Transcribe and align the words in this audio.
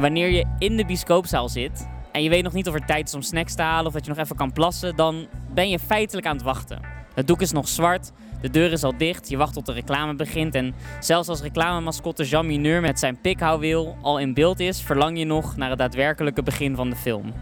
Wanneer 0.00 0.30
je 0.30 0.44
in 0.58 0.76
de 0.76 0.84
bioscoopzaal 0.84 1.48
zit 1.48 1.88
en 2.12 2.22
je 2.22 2.28
weet 2.28 2.42
nog 2.42 2.52
niet 2.52 2.68
of 2.68 2.74
er 2.74 2.86
tijd 2.86 3.08
is 3.08 3.14
om 3.14 3.22
snacks 3.22 3.54
te 3.54 3.62
halen 3.62 3.86
of 3.86 3.92
dat 3.92 4.04
je 4.04 4.10
nog 4.10 4.20
even 4.20 4.36
kan 4.36 4.52
plassen, 4.52 4.96
dan 4.96 5.26
ben 5.54 5.68
je 5.68 5.78
feitelijk 5.78 6.26
aan 6.26 6.36
het 6.36 6.44
wachten. 6.44 6.80
Het 7.14 7.26
doek 7.26 7.40
is 7.40 7.52
nog 7.52 7.68
zwart, 7.68 8.12
de 8.40 8.50
deur 8.50 8.72
is 8.72 8.82
al 8.82 8.96
dicht, 8.96 9.28
je 9.28 9.36
wacht 9.36 9.52
tot 9.52 9.66
de 9.66 9.72
reclame 9.72 10.14
begint 10.14 10.54
en 10.54 10.74
zelfs 11.00 11.28
als 11.28 11.40
reclamemascotte 11.40 12.24
Jean 12.24 12.46
Mineur 12.46 12.80
met 12.80 12.98
zijn 12.98 13.20
pikhouwwiel 13.20 13.96
al 14.02 14.18
in 14.18 14.34
beeld 14.34 14.60
is, 14.60 14.80
verlang 14.80 15.18
je 15.18 15.24
nog 15.24 15.56
naar 15.56 15.70
het 15.70 15.78
daadwerkelijke 15.78 16.42
begin 16.42 16.76
van 16.76 16.90
de 16.90 16.96
film. 16.96 17.32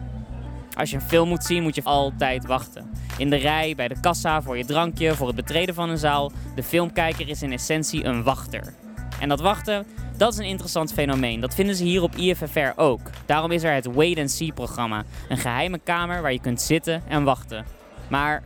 Als 0.77 0.91
je 0.91 0.97
een 0.97 1.03
film 1.03 1.29
moet 1.29 1.45
zien, 1.45 1.63
moet 1.63 1.75
je 1.75 1.85
altijd 1.85 2.47
wachten. 2.47 2.91
In 3.19 3.31
de 3.31 3.37
rij, 3.37 3.75
bij 3.77 3.89
de 3.89 4.01
kassa, 4.01 4.43
voor 4.43 4.57
je 4.57 4.65
drankje, 4.65 5.15
voor 5.15 5.27
het 5.27 5.37
betreden 5.37 5.75
van 5.75 5.91
een 5.91 5.99
zaal. 5.99 6.33
De 6.55 6.63
filmkijker 6.63 7.29
is 7.29 7.43
in 7.43 7.53
essentie 7.53 8.05
een 8.05 8.23
wachter. 8.23 8.75
En 9.21 9.29
dat 9.29 9.41
wachten, 9.41 9.87
dat 10.19 10.33
is 10.33 10.39
een 10.39 10.45
interessant 10.45 10.93
fenomeen. 10.93 11.41
Dat 11.41 11.55
vinden 11.55 11.75
ze 11.75 11.85
hier 11.85 12.03
op 12.03 12.17
IFFR 12.17 12.73
ook. 12.77 13.01
Daarom 13.27 13.51
is 13.51 13.63
er 13.63 13.75
het 13.75 13.87
Wait 13.87 14.19
and 14.19 14.31
See 14.31 14.53
programma. 14.53 15.05
Een 15.29 15.39
geheime 15.39 15.79
kamer 15.79 16.23
waar 16.23 16.33
je 16.33 16.41
kunt 16.41 16.61
zitten 16.61 17.03
en 17.09 17.25
wachten. 17.25 17.65
Maar 18.09 18.43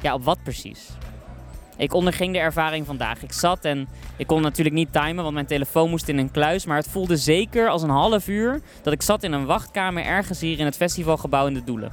ja, 0.00 0.14
op 0.14 0.24
wat 0.24 0.42
precies? 0.42 0.88
Ik 1.76 1.94
onderging 1.94 2.32
de 2.32 2.38
ervaring 2.38 2.86
vandaag. 2.86 3.22
Ik 3.22 3.32
zat 3.32 3.64
en 3.64 3.88
ik 4.16 4.26
kon 4.26 4.42
natuurlijk 4.42 4.76
niet 4.76 4.92
timen, 4.92 5.22
want 5.22 5.34
mijn 5.34 5.46
telefoon 5.46 5.90
moest 5.90 6.08
in 6.08 6.18
een 6.18 6.30
kluis. 6.30 6.64
Maar 6.64 6.76
het 6.76 6.88
voelde 6.88 7.16
zeker 7.16 7.68
als 7.68 7.82
een 7.82 7.90
half 7.90 8.28
uur 8.28 8.60
dat 8.82 8.92
ik 8.92 9.02
zat 9.02 9.22
in 9.22 9.32
een 9.32 9.46
wachtkamer 9.46 10.04
ergens 10.04 10.40
hier 10.40 10.58
in 10.58 10.64
het 10.64 10.76
festivalgebouw 10.76 11.46
in 11.46 11.54
de 11.54 11.64
Doelen. 11.64 11.92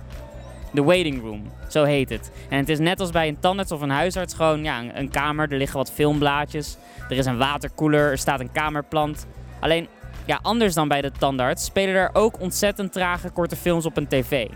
De 0.72 0.84
waiting 0.84 1.22
room, 1.22 1.44
zo 1.70 1.84
heet 1.84 2.10
het. 2.10 2.32
En 2.50 2.58
het 2.58 2.70
is 2.70 2.80
net 2.80 3.00
als 3.00 3.12
bij 3.12 3.28
een 3.28 3.40
tandarts 3.40 3.72
of 3.72 3.82
een 3.82 3.90
huisarts 3.90 4.34
gewoon 4.34 4.64
ja, 4.64 4.84
een, 4.94 5.10
kamer. 5.10 5.52
Er 5.52 5.58
liggen 5.58 5.78
wat 5.78 5.92
filmblaadjes, 5.92 6.78
er 7.10 7.18
is 7.18 7.26
een 7.26 7.38
waterkoeler, 7.38 8.12
er 8.12 8.18
staat 8.18 8.40
een 8.40 8.52
kamerplant. 8.52 9.28
Alleen, 9.60 9.88
ja, 10.26 10.40
anders 10.42 10.74
dan 10.74 10.88
bij 10.88 11.02
de 11.02 11.12
tandarts 11.12 11.66
spelen 11.66 11.96
er 11.96 12.10
ook 12.14 12.40
ontzettend 12.40 12.94
trage 12.94 13.30
korte 13.30 13.56
films 13.56 13.86
op 13.86 13.98
een 13.98 14.08
tv. 14.08 14.48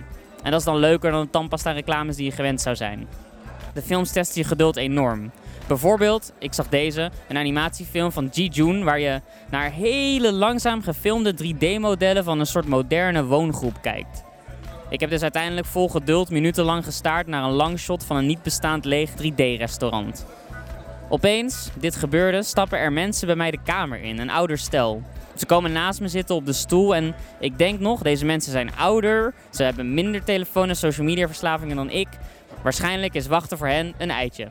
En 0.43 0.51
dat 0.51 0.59
is 0.59 0.65
dan 0.65 0.77
leuker 0.77 1.11
dan 1.11 1.21
de 1.21 1.29
tandpasta 1.29 1.71
reclames 1.71 2.15
die 2.15 2.25
je 2.25 2.31
gewend 2.31 2.61
zou 2.61 2.75
zijn. 2.75 3.07
De 3.73 3.81
films 3.81 4.11
testen 4.11 4.41
je 4.41 4.47
geduld 4.47 4.75
enorm. 4.75 5.31
Bijvoorbeeld, 5.67 6.33
ik 6.39 6.53
zag 6.53 6.69
deze, 6.69 7.11
een 7.27 7.37
animatiefilm 7.37 8.11
van 8.11 8.29
Ji 8.31 8.47
Jun, 8.47 8.83
waar 8.83 8.99
je 8.99 9.21
naar 9.49 9.71
hele 9.71 10.31
langzaam 10.31 10.81
gefilmde 10.81 11.33
3D-modellen 11.43 12.23
van 12.23 12.39
een 12.39 12.45
soort 12.45 12.67
moderne 12.67 13.25
woongroep 13.25 13.81
kijkt. 13.81 14.24
Ik 14.89 14.99
heb 14.99 15.09
dus 15.09 15.21
uiteindelijk 15.21 15.67
vol 15.67 15.89
geduld 15.89 16.29
minutenlang 16.29 16.83
gestaard 16.83 17.27
naar 17.27 17.43
een 17.43 17.51
lang 17.51 17.79
shot 17.79 18.03
van 18.03 18.17
een 18.17 18.25
niet 18.25 18.43
bestaand 18.43 18.85
leeg 18.85 19.09
3D-restaurant. 19.09 20.25
Opeens, 21.09 21.69
dit 21.79 21.95
gebeurde, 21.95 22.43
stappen 22.43 22.79
er 22.79 22.93
mensen 22.93 23.27
bij 23.27 23.35
mij 23.35 23.51
de 23.51 23.59
kamer 23.63 24.01
in, 24.01 24.19
een 24.19 24.29
ouder 24.29 24.57
stel. 24.57 25.01
Ze 25.35 25.45
komen 25.45 25.71
naast 25.71 26.01
me 26.01 26.07
zitten 26.07 26.35
op 26.35 26.45
de 26.45 26.53
stoel 26.53 26.95
en 26.95 27.15
ik 27.39 27.57
denk 27.57 27.79
nog, 27.79 28.01
deze 28.01 28.25
mensen 28.25 28.51
zijn 28.51 28.75
ouder, 28.75 29.33
ze 29.49 29.63
hebben 29.63 29.93
minder 29.93 30.23
telefoon 30.23 30.69
en 30.69 30.75
social 30.75 31.05
media 31.05 31.27
verslavingen 31.27 31.75
dan 31.75 31.89
ik. 31.89 32.07
Waarschijnlijk 32.61 33.13
is 33.13 33.27
wachten 33.27 33.57
voor 33.57 33.67
hen 33.67 33.93
een 33.97 34.11
eitje. 34.11 34.47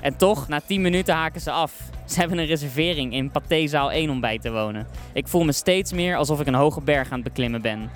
En 0.00 0.16
toch, 0.16 0.48
na 0.48 0.60
10 0.66 0.80
minuten 0.80 1.14
haken 1.14 1.40
ze 1.40 1.50
af. 1.50 1.72
Ze 2.04 2.18
hebben 2.18 2.38
een 2.38 2.46
reservering 2.46 3.12
in 3.12 3.30
Pathé-zaal 3.30 3.92
1 3.92 4.10
om 4.10 4.20
bij 4.20 4.38
te 4.38 4.52
wonen. 4.52 4.86
Ik 5.12 5.28
voel 5.28 5.44
me 5.44 5.52
steeds 5.52 5.92
meer 5.92 6.16
alsof 6.16 6.40
ik 6.40 6.46
een 6.46 6.54
hoge 6.54 6.80
berg 6.80 7.10
aan 7.10 7.20
het 7.20 7.28
beklimmen 7.28 7.62
ben. 7.62 7.90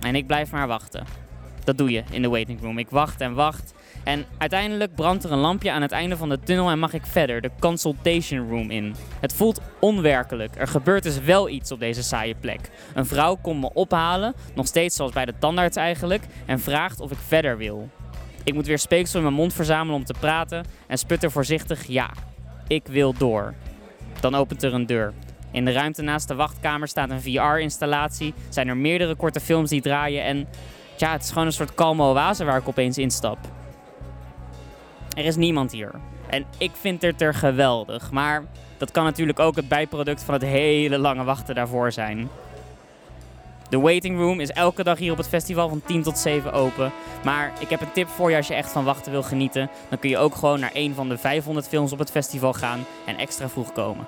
En 0.00 0.14
ik 0.14 0.26
blijf 0.26 0.50
maar 0.50 0.66
wachten. 0.66 1.04
Dat 1.64 1.78
doe 1.78 1.90
je 1.90 2.02
in 2.10 2.22
de 2.22 2.28
waiting 2.28 2.60
room. 2.60 2.78
Ik 2.78 2.90
wacht 2.90 3.20
en 3.20 3.34
wacht. 3.34 3.74
En 4.04 4.24
uiteindelijk 4.38 4.94
brandt 4.94 5.24
er 5.24 5.32
een 5.32 5.38
lampje 5.38 5.70
aan 5.70 5.82
het 5.82 5.92
einde 5.92 6.16
van 6.16 6.28
de 6.28 6.40
tunnel 6.40 6.70
en 6.70 6.78
mag 6.78 6.92
ik 6.92 7.06
verder 7.06 7.40
de 7.40 7.50
consultation 7.60 8.48
room 8.48 8.70
in. 8.70 8.94
Het 9.20 9.32
voelt 9.32 9.60
onwerkelijk. 9.80 10.56
Er 10.56 10.66
gebeurt 10.66 11.02
dus 11.02 11.20
wel 11.20 11.48
iets 11.48 11.72
op 11.72 11.78
deze 11.78 12.02
saaie 12.02 12.34
plek. 12.34 12.70
Een 12.94 13.06
vrouw 13.06 13.36
komt 13.42 13.60
me 13.60 13.70
ophalen, 13.72 14.34
nog 14.54 14.66
steeds 14.66 14.96
zoals 14.96 15.12
bij 15.12 15.24
de 15.24 15.34
tandarts 15.38 15.76
eigenlijk, 15.76 16.22
en 16.46 16.60
vraagt 16.60 17.00
of 17.00 17.10
ik 17.10 17.18
verder 17.26 17.56
wil. 17.56 17.88
Ik 18.44 18.54
moet 18.54 18.66
weer 18.66 18.78
speeksel 18.78 19.18
in 19.18 19.24
mijn 19.24 19.36
mond 19.36 19.52
verzamelen 19.52 19.94
om 19.94 20.04
te 20.04 20.14
praten 20.20 20.64
en 20.86 20.98
sputter 20.98 21.30
voorzichtig 21.30 21.86
ja. 21.86 22.10
Ik 22.66 22.86
wil 22.86 23.12
door. 23.12 23.54
Dan 24.20 24.34
opent 24.34 24.62
er 24.62 24.74
een 24.74 24.86
deur. 24.86 25.12
In 25.58 25.64
de 25.64 25.72
ruimte 25.72 26.02
naast 26.02 26.28
de 26.28 26.34
wachtkamer 26.34 26.88
staat 26.88 27.10
een 27.10 27.20
VR-installatie. 27.20 28.34
Zijn 28.48 28.68
er 28.68 28.76
meerdere 28.76 29.14
korte 29.14 29.40
films 29.40 29.70
die 29.70 29.80
draaien 29.80 30.24
en 30.24 30.48
ja, 30.96 31.12
het 31.12 31.22
is 31.22 31.28
gewoon 31.28 31.46
een 31.46 31.52
soort 31.52 31.74
kalme 31.74 32.02
oase 32.02 32.44
waar 32.44 32.58
ik 32.58 32.68
opeens 32.68 32.98
instap. 32.98 33.38
Er 35.16 35.24
is 35.24 35.36
niemand 35.36 35.72
hier. 35.72 35.94
En 36.30 36.44
ik 36.58 36.70
vind 36.80 37.02
het 37.02 37.20
er 37.20 37.34
geweldig. 37.34 38.10
Maar 38.10 38.44
dat 38.76 38.90
kan 38.90 39.04
natuurlijk 39.04 39.38
ook 39.38 39.56
het 39.56 39.68
bijproduct 39.68 40.22
van 40.22 40.34
het 40.34 40.42
hele 40.42 40.98
lange 40.98 41.24
wachten 41.24 41.54
daarvoor 41.54 41.92
zijn. 41.92 42.28
De 43.68 43.80
waiting 43.80 44.18
room 44.18 44.40
is 44.40 44.50
elke 44.50 44.82
dag 44.82 44.98
hier 44.98 45.12
op 45.12 45.18
het 45.18 45.28
festival 45.28 45.68
van 45.68 45.82
10 45.86 46.02
tot 46.02 46.18
7 46.18 46.52
open. 46.52 46.92
Maar 47.24 47.52
ik 47.58 47.68
heb 47.70 47.80
een 47.80 47.92
tip 47.92 48.08
voor 48.08 48.30
je 48.30 48.36
als 48.36 48.48
je 48.48 48.54
echt 48.54 48.72
van 48.72 48.84
wachten 48.84 49.12
wil 49.12 49.22
genieten. 49.22 49.70
Dan 49.88 49.98
kun 49.98 50.10
je 50.10 50.18
ook 50.18 50.34
gewoon 50.34 50.60
naar 50.60 50.70
een 50.72 50.94
van 50.94 51.08
de 51.08 51.18
500 51.18 51.68
films 51.68 51.92
op 51.92 51.98
het 51.98 52.10
festival 52.10 52.52
gaan 52.52 52.84
en 53.06 53.16
extra 53.16 53.48
vroeg 53.48 53.72
komen. 53.72 54.06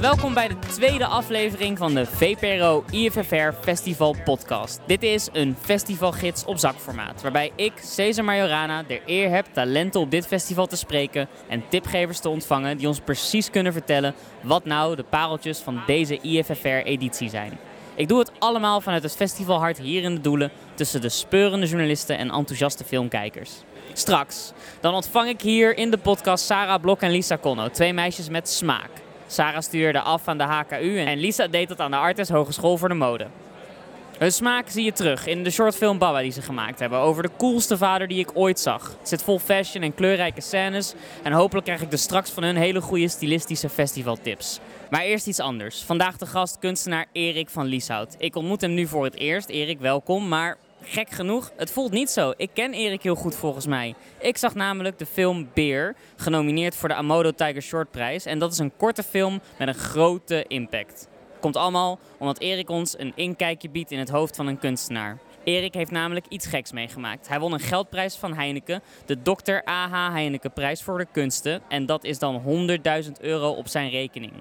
Welkom 0.00 0.34
bij 0.34 0.48
de 0.48 0.58
tweede 0.58 1.06
aflevering 1.06 1.78
van 1.78 1.94
de 1.94 2.06
VPRO 2.06 2.84
IFFR 2.90 3.52
Festival 3.60 4.16
Podcast. 4.24 4.80
Dit 4.86 5.02
is 5.02 5.28
een 5.32 5.56
festivalgids 5.60 6.44
op 6.44 6.58
zakformaat, 6.58 7.22
waarbij 7.22 7.52
ik, 7.56 7.72
Cesar 7.82 8.24
Majorana, 8.24 8.82
de 8.82 9.00
eer 9.06 9.30
heb 9.30 9.46
talenten 9.52 10.00
op 10.00 10.10
dit 10.10 10.26
festival 10.26 10.66
te 10.66 10.76
spreken 10.76 11.28
en 11.48 11.68
tipgevers 11.68 12.20
te 12.20 12.28
ontvangen 12.28 12.76
die 12.76 12.86
ons 12.86 13.00
precies 13.00 13.50
kunnen 13.50 13.72
vertellen 13.72 14.14
wat 14.42 14.64
nou 14.64 14.96
de 14.96 15.02
pareltjes 15.02 15.58
van 15.58 15.80
deze 15.86 16.18
IFFR-editie 16.20 17.28
zijn. 17.28 17.58
Ik 17.94 18.08
doe 18.08 18.18
het 18.18 18.32
allemaal 18.38 18.80
vanuit 18.80 19.02
het 19.02 19.16
festivalhart 19.16 19.78
hier 19.78 20.02
in 20.02 20.14
de 20.14 20.20
Doelen 20.20 20.50
tussen 20.74 21.00
de 21.00 21.08
speurende 21.08 21.66
journalisten 21.66 22.18
en 22.18 22.30
enthousiaste 22.30 22.84
filmkijkers. 22.84 23.52
Straks, 23.92 24.52
dan 24.80 24.94
ontvang 24.94 25.28
ik 25.28 25.40
hier 25.40 25.76
in 25.76 25.90
de 25.90 25.98
podcast 25.98 26.44
Sarah 26.44 26.80
Blok 26.80 27.00
en 27.00 27.10
Lisa 27.10 27.38
Conno, 27.38 27.68
twee 27.68 27.92
meisjes 27.92 28.28
met 28.28 28.48
smaak. 28.48 28.90
Sarah 29.30 29.62
studeerde 29.62 30.00
af 30.00 30.28
aan 30.28 30.38
de 30.38 30.44
HKU 30.44 30.98
en 30.98 31.18
Lisa 31.18 31.46
deed 31.46 31.68
dat 31.68 31.80
aan 31.80 31.90
de 31.90 31.96
Artes 31.96 32.28
Hogeschool 32.28 32.76
voor 32.76 32.88
de 32.88 32.94
Mode. 32.94 33.26
Hun 34.18 34.32
smaak 34.32 34.68
zie 34.68 34.84
je 34.84 34.92
terug 34.92 35.26
in 35.26 35.44
de 35.44 35.50
shortfilm 35.50 35.98
Baba 35.98 36.20
die 36.20 36.30
ze 36.30 36.42
gemaakt 36.42 36.78
hebben 36.78 36.98
over 36.98 37.22
de 37.22 37.30
coolste 37.36 37.76
vader 37.76 38.08
die 38.08 38.18
ik 38.18 38.30
ooit 38.34 38.60
zag. 38.60 38.96
Het 38.98 39.08
zit 39.08 39.22
vol 39.22 39.38
fashion 39.38 39.82
en 39.82 39.94
kleurrijke 39.94 40.40
scènes 40.40 40.94
en 41.22 41.32
hopelijk 41.32 41.66
krijg 41.66 41.82
ik 41.82 41.90
dus 41.90 42.02
straks 42.02 42.30
van 42.30 42.42
hun 42.42 42.56
hele 42.56 42.80
goede 42.80 43.08
stilistische 43.08 43.68
festivaltips. 43.68 44.60
Maar 44.90 45.02
eerst 45.02 45.26
iets 45.26 45.40
anders. 45.40 45.82
Vandaag 45.82 46.16
de 46.16 46.26
gast 46.26 46.58
kunstenaar 46.58 47.06
Erik 47.12 47.50
van 47.50 47.66
Lieshout. 47.66 48.14
Ik 48.18 48.36
ontmoet 48.36 48.60
hem 48.60 48.74
nu 48.74 48.86
voor 48.86 49.04
het 49.04 49.16
eerst. 49.16 49.48
Erik, 49.48 49.80
welkom. 49.80 50.28
Maar 50.28 50.56
gek 50.82 51.10
genoeg, 51.10 51.52
het 51.56 51.70
voelt 51.70 51.92
niet 51.92 52.10
zo. 52.10 52.32
Ik 52.36 52.50
ken 52.52 52.72
Erik 52.72 53.02
heel 53.02 53.14
goed 53.14 53.34
volgens 53.34 53.66
mij. 53.66 53.94
Ik 54.20 54.36
zag 54.36 54.54
namelijk 54.54 54.98
de 54.98 55.06
film 55.06 55.48
Beer, 55.54 55.96
genomineerd 56.16 56.76
voor 56.76 56.88
de 56.88 56.94
Amodo 56.94 57.30
Tiger 57.30 57.62
Short 57.62 57.90
Prijs. 57.90 58.24
En 58.24 58.38
dat 58.38 58.52
is 58.52 58.58
een 58.58 58.76
korte 58.76 59.02
film 59.02 59.40
met 59.58 59.68
een 59.68 59.74
grote 59.74 60.44
impact. 60.48 61.08
Komt 61.40 61.56
allemaal 61.56 61.98
omdat 62.18 62.40
Erik 62.40 62.70
ons 62.70 62.98
een 62.98 63.12
inkijkje 63.14 63.70
biedt 63.70 63.90
in 63.90 63.98
het 63.98 64.08
hoofd 64.08 64.36
van 64.36 64.46
een 64.46 64.58
kunstenaar. 64.58 65.18
Erik 65.44 65.74
heeft 65.74 65.90
namelijk 65.90 66.26
iets 66.28 66.46
geks 66.46 66.72
meegemaakt. 66.72 67.28
Hij 67.28 67.40
won 67.40 67.52
een 67.52 67.60
geldprijs 67.60 68.16
van 68.16 68.34
Heineken, 68.34 68.82
de 69.06 69.22
Dr. 69.22 69.68
A.H. 69.68 70.12
Heineken 70.12 70.52
prijs 70.52 70.82
voor 70.82 70.98
de 70.98 71.06
kunsten. 71.12 71.62
En 71.68 71.86
dat 71.86 72.04
is 72.04 72.18
dan 72.18 72.42
100.000 73.04 73.10
euro 73.20 73.50
op 73.50 73.68
zijn 73.68 73.90
rekening. 73.90 74.32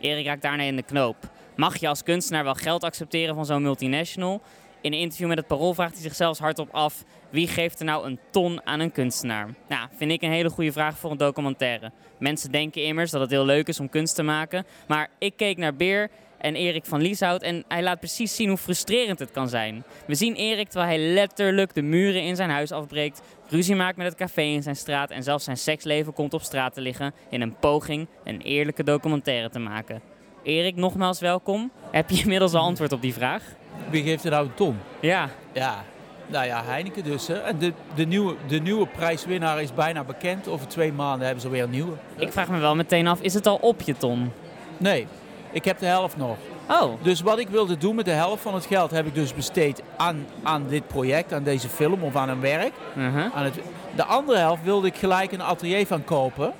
Erik 0.00 0.26
raakt 0.26 0.42
daarna 0.42 0.62
in 0.62 0.76
de 0.76 0.82
knoop. 0.82 1.16
Mag 1.56 1.76
je 1.76 1.88
als 1.88 2.02
kunstenaar 2.02 2.44
wel 2.44 2.54
geld 2.54 2.84
accepteren 2.84 3.34
van 3.34 3.46
zo'n 3.46 3.62
multinational? 3.62 4.42
In 4.82 4.92
een 4.92 4.98
interview 4.98 5.28
met 5.28 5.38
het 5.38 5.46
Parool 5.46 5.74
vraagt 5.74 5.92
hij 5.92 6.02
zich 6.02 6.14
zelfs 6.14 6.38
hardop 6.38 6.68
af: 6.72 7.04
wie 7.30 7.48
geeft 7.48 7.78
er 7.78 7.84
nou 7.84 8.06
een 8.06 8.18
ton 8.30 8.66
aan 8.66 8.80
een 8.80 8.92
kunstenaar? 8.92 9.54
Nou, 9.68 9.88
vind 9.96 10.10
ik 10.10 10.22
een 10.22 10.30
hele 10.30 10.50
goede 10.50 10.72
vraag 10.72 10.98
voor 10.98 11.10
een 11.10 11.16
documentaire. 11.16 11.92
Mensen 12.18 12.52
denken 12.52 12.84
immers 12.84 13.10
dat 13.10 13.20
het 13.20 13.30
heel 13.30 13.44
leuk 13.44 13.68
is 13.68 13.80
om 13.80 13.88
kunst 13.88 14.14
te 14.14 14.22
maken, 14.22 14.66
maar 14.88 15.10
ik 15.18 15.36
keek 15.36 15.56
naar 15.56 15.74
Beer 15.74 16.10
en 16.38 16.54
Erik 16.54 16.84
van 16.84 17.00
Lieshout 17.00 17.42
en 17.42 17.64
hij 17.68 17.82
laat 17.82 17.98
precies 17.98 18.36
zien 18.36 18.48
hoe 18.48 18.58
frustrerend 18.58 19.18
het 19.18 19.30
kan 19.30 19.48
zijn. 19.48 19.84
We 20.06 20.14
zien 20.14 20.34
Erik 20.34 20.68
terwijl 20.68 20.90
hij 20.90 21.12
letterlijk 21.12 21.74
de 21.74 21.82
muren 21.82 22.22
in 22.22 22.36
zijn 22.36 22.50
huis 22.50 22.72
afbreekt, 22.72 23.22
ruzie 23.48 23.76
maakt 23.76 23.96
met 23.96 24.06
het 24.06 24.16
café 24.16 24.42
in 24.42 24.62
zijn 24.62 24.76
straat 24.76 25.10
en 25.10 25.22
zelfs 25.22 25.44
zijn 25.44 25.56
seksleven 25.56 26.12
komt 26.12 26.34
op 26.34 26.42
straat 26.42 26.74
te 26.74 26.80
liggen 26.80 27.14
in 27.30 27.40
een 27.40 27.56
poging 27.56 28.08
een 28.24 28.40
eerlijke 28.40 28.84
documentaire 28.84 29.50
te 29.50 29.58
maken. 29.58 30.00
Erik, 30.42 30.76
nogmaals 30.76 31.20
welkom. 31.20 31.70
Heb 31.90 32.10
je 32.10 32.22
inmiddels 32.22 32.54
al 32.54 32.62
antwoord 32.62 32.92
op 32.92 33.02
die 33.02 33.14
vraag? 33.14 33.42
Wie 33.90 34.02
geeft 34.02 34.24
er 34.24 34.30
nou 34.30 34.44
een 34.46 34.54
ton? 34.54 34.78
Ja, 35.00 35.28
Ja, 35.52 35.84
nou 36.26 36.46
ja, 36.46 36.62
Heineken 36.64 37.04
dus. 37.04 37.26
Hè. 37.26 37.34
En 37.34 37.58
de, 37.58 37.72
de, 37.94 38.04
nieuwe, 38.04 38.34
de 38.46 38.58
nieuwe 38.58 38.86
prijswinnaar 38.86 39.62
is 39.62 39.74
bijna 39.74 40.04
bekend. 40.04 40.48
Over 40.48 40.68
twee 40.68 40.92
maanden 40.92 41.24
hebben 41.24 41.42
ze 41.42 41.48
weer 41.48 41.62
een 41.62 41.70
nieuwe. 41.70 41.92
ik 42.16 42.32
vraag 42.32 42.48
me 42.48 42.58
wel 42.58 42.74
meteen 42.74 43.06
af, 43.06 43.20
is 43.20 43.34
het 43.34 43.46
al 43.46 43.56
op 43.60 43.80
je 43.82 43.96
ton? 43.96 44.32
Nee, 44.76 45.06
ik 45.52 45.64
heb 45.64 45.78
de 45.78 45.86
helft 45.86 46.16
nog. 46.16 46.36
Oh, 46.68 46.92
Dus 47.02 47.20
wat 47.20 47.38
ik 47.38 47.48
wilde 47.48 47.76
doen 47.78 47.94
met 47.94 48.04
de 48.04 48.10
helft 48.10 48.42
van 48.42 48.54
het 48.54 48.66
geld 48.66 48.90
heb 48.90 49.06
ik 49.06 49.14
dus 49.14 49.34
besteed 49.34 49.82
aan, 49.96 50.26
aan 50.42 50.66
dit 50.68 50.86
project, 50.86 51.32
aan 51.32 51.42
deze 51.42 51.68
film 51.68 52.02
of 52.02 52.16
aan 52.16 52.28
een 52.28 52.40
werk. 52.40 52.72
uh-huh. 52.96 53.24
Aan 53.34 53.44
het, 53.44 53.54
de 53.96 54.04
andere 54.04 54.38
helft 54.38 54.62
wilde 54.64 54.86
ik 54.86 54.96
gelijk 54.96 55.32
een 55.32 55.42
atelier 55.42 55.86
van 55.86 56.04
kopen. 56.04 56.52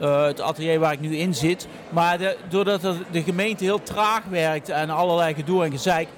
Eh, 0.00 0.24
het 0.24 0.40
atelier 0.40 0.78
waar 0.78 0.92
ik 0.92 1.00
nu 1.00 1.16
in 1.16 1.34
zit. 1.34 1.68
Maar 1.88 2.18
de, 2.18 2.36
doordat 2.48 2.84
er- 2.84 2.96
de 3.10 3.22
gemeente 3.22 3.64
heel 3.64 3.82
traag 3.82 4.22
werkt 4.30 4.68
en 4.68 4.90
allerlei 4.90 5.34
gedoe 5.34 5.64
en 5.64 5.70
gezeik, 5.70 6.08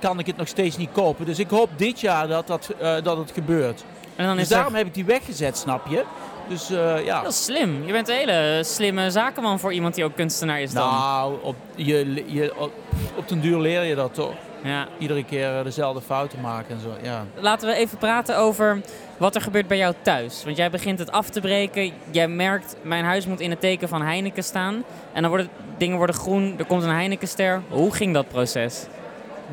kan 0.00 0.18
ik 0.18 0.26
het 0.26 0.36
nog 0.36 0.48
steeds 0.48 0.76
niet 0.76 0.92
kopen. 0.92 1.26
Dus 1.26 1.38
ik 1.38 1.50
hoop 1.50 1.68
dit 1.76 2.00
jaar 2.00 2.28
dat, 2.28 2.46
dat, 2.46 2.70
eh, 2.80 2.94
dat 3.02 3.16
het 3.16 3.30
gebeurt. 3.32 3.84
en 4.16 4.26
dan 4.26 4.34
Dus 4.34 4.44
is 4.44 4.50
er... 4.50 4.56
daarom 4.56 4.74
heb 4.74 4.86
ik 4.86 4.94
die 4.94 5.04
weggezet, 5.04 5.56
snap 5.56 5.86
je? 5.86 6.04
Dus 6.48 6.70
eh, 6.70 7.04
ja. 7.04 7.22
Dat 7.22 7.32
is 7.32 7.44
slim. 7.44 7.86
Je 7.86 7.92
bent 7.92 8.08
een 8.08 8.14
hele 8.14 8.60
slimme 8.64 9.10
zakenman 9.10 9.58
voor 9.58 9.72
iemand 9.72 9.94
die 9.94 10.04
ook 10.04 10.14
kunstenaar 10.14 10.60
is 10.60 10.72
dan. 10.72 10.90
Nou, 10.90 11.34
op, 11.42 11.56
je, 11.74 12.24
je, 12.26 12.52
op, 12.58 12.72
op 13.16 13.28
den 13.28 13.40
duur 13.40 13.58
leer 13.58 13.82
je 13.82 13.94
dat 13.94 14.14
toch. 14.14 14.34
Ja. 14.62 14.86
Iedere 14.98 15.24
keer 15.24 15.58
eh, 15.58 15.64
dezelfde 15.64 16.00
fouten 16.00 16.40
maken 16.40 16.74
en 16.74 16.80
zo. 16.80 16.88
Ja. 17.02 17.24
Laten 17.34 17.68
we 17.68 17.74
even 17.74 17.98
praten 17.98 18.36
over 18.38 18.80
wat 19.16 19.34
er 19.34 19.40
gebeurt 19.40 19.66
bij 19.68 19.76
jou 19.76 19.94
thuis. 20.02 20.44
Want 20.44 20.56
jij 20.56 20.70
begint 20.70 20.98
het 20.98 21.10
af 21.12 21.28
te 21.30 21.40
breken. 21.40 21.92
Jij 22.10 22.28
merkt, 22.28 22.76
mijn 22.82 23.04
huis 23.04 23.26
moet 23.26 23.40
in 23.40 23.50
het 23.50 23.60
teken 23.60 23.88
van 23.88 24.02
Heineken 24.02 24.44
staan. 24.44 24.84
En 25.12 25.20
dan 25.22 25.30
worden 25.30 25.48
dingen 25.78 25.96
worden 25.96 26.16
groen, 26.16 26.54
er 26.58 26.64
komt 26.64 26.82
een 26.82 26.88
Heinekenster. 26.90 27.62
Hoe 27.68 27.94
ging 27.94 28.14
dat 28.14 28.28
proces? 28.28 28.86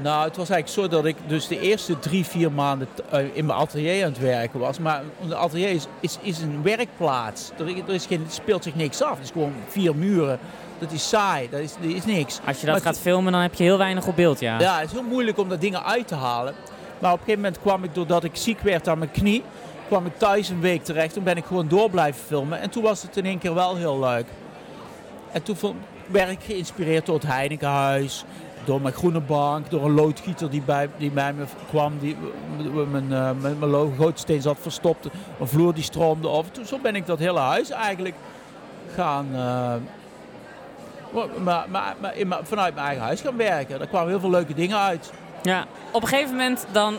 Nou, 0.01 0.27
het 0.27 0.37
was 0.37 0.49
eigenlijk 0.49 0.81
zo 0.81 0.95
dat 0.95 1.05
ik 1.05 1.15
dus 1.27 1.47
de 1.47 1.59
eerste 1.59 1.99
drie, 1.99 2.25
vier 2.25 2.51
maanden 2.51 2.87
eh, 3.11 3.19
in 3.33 3.45
mijn 3.45 3.59
atelier 3.59 4.05
aan 4.05 4.11
het 4.11 4.19
werken 4.19 4.59
was. 4.59 4.79
Maar 4.79 5.03
een 5.21 5.35
atelier 5.35 5.69
is, 5.69 5.87
is, 5.99 6.17
is 6.21 6.39
een 6.39 6.63
werkplaats. 6.63 7.51
Er, 7.57 7.67
er, 7.67 7.93
is 7.93 8.05
geen, 8.05 8.25
speelt 8.29 8.63
zich 8.63 8.75
niks 8.75 9.01
af. 9.01 9.15
Het 9.15 9.23
is 9.23 9.31
gewoon 9.31 9.53
vier 9.67 9.95
muren. 9.95 10.39
Dat 10.79 10.91
is 10.91 11.09
saai. 11.09 11.49
Dat 11.49 11.59
is, 11.59 11.73
dat 11.81 11.91
is 11.91 12.05
niks. 12.05 12.39
Als 12.45 12.59
je 12.59 12.65
dat 12.65 12.75
Maar 12.75 12.85
gaat 12.85 12.99
filmen, 12.99 13.31
dan 13.31 13.41
heb 13.41 13.53
je 13.53 13.63
heel 13.63 13.77
weinig 13.77 14.07
op 14.07 14.15
beeld, 14.15 14.39
ja. 14.39 14.59
Ja, 14.59 14.79
het 14.79 14.85
is 14.85 14.91
heel 14.91 15.09
moeilijk 15.09 15.37
om 15.37 15.49
dat 15.49 15.61
dingen 15.61 15.85
uit 15.85 16.07
te 16.07 16.15
halen. 16.15 16.53
Maar 16.99 17.11
op 17.11 17.19
een 17.19 17.25
gegeven 17.25 17.41
moment 17.43 17.61
kwam 17.61 17.83
ik, 17.83 17.93
doordat 17.93 18.23
ik 18.23 18.35
ziek 18.35 18.59
werd 18.59 18.87
aan 18.87 18.97
mijn 18.97 19.11
knie, 19.11 19.43
kwam 19.87 20.05
ik 20.05 20.17
thuis 20.17 20.49
een 20.49 20.61
week 20.61 20.83
terecht. 20.83 21.13
Toen 21.13 21.23
ben 21.23 21.37
ik 21.37 21.45
gewoon 21.45 21.67
door 21.67 21.89
blijven 21.89 22.21
filmen. 22.25 22.61
En 22.61 22.69
toen 22.69 22.83
was 22.83 23.01
het 23.01 23.17
in 23.17 23.25
één 23.25 23.39
keer 23.39 23.53
wel 23.53 23.75
heel 23.75 23.99
leuk. 23.99 24.25
En 25.31 25.43
toen 25.43 25.57
werd 26.07 26.29
ik 26.29 26.39
geïnspireerd 26.45 27.05
door 27.05 27.15
het 27.15 27.27
Heinekenhuis, 27.27 28.25
door 28.65 28.81
mijn 28.81 28.93
groene 28.93 29.19
bank, 29.19 29.69
door 29.69 29.85
een 29.85 29.93
loodgieter 29.93 30.49
die 30.49 30.61
bij, 30.61 30.89
die 30.97 31.11
bij 31.11 31.33
me 31.33 31.43
kwam, 31.69 31.93
die 31.99 32.15
m- 32.57 32.91
mijn, 32.91 33.13
eh, 33.13 33.29
mijn, 33.41 33.59
mijn 33.59 33.71
loodgootsteen 33.71 34.41
zat 34.41 34.57
verstopt, 34.61 35.05
een 35.39 35.47
vloer 35.47 35.73
die 35.73 35.83
stroomde 35.83 36.27
af. 36.27 36.45
Toen, 36.51 36.65
zo 36.65 36.77
ben 36.81 36.95
ik 36.95 37.05
dat 37.05 37.19
hele 37.19 37.39
huis 37.39 37.69
eigenlijk 37.69 38.15
gaan, 38.95 39.27
eh, 39.33 39.73
maar, 41.43 41.65
maar, 41.69 41.95
maar 42.25 42.39
vanuit 42.43 42.73
mijn 42.75 42.85
eigen 42.87 43.03
huis 43.05 43.21
gaan 43.21 43.37
werken. 43.37 43.77
Daar 43.79 43.87
kwamen 43.87 44.09
heel 44.09 44.19
veel 44.19 44.29
leuke 44.29 44.53
dingen 44.53 44.77
uit. 44.77 45.11
Ja, 45.41 45.65
op 45.91 46.01
een 46.01 46.07
gegeven 46.07 46.31
moment 46.35 46.65
dan 46.71 46.95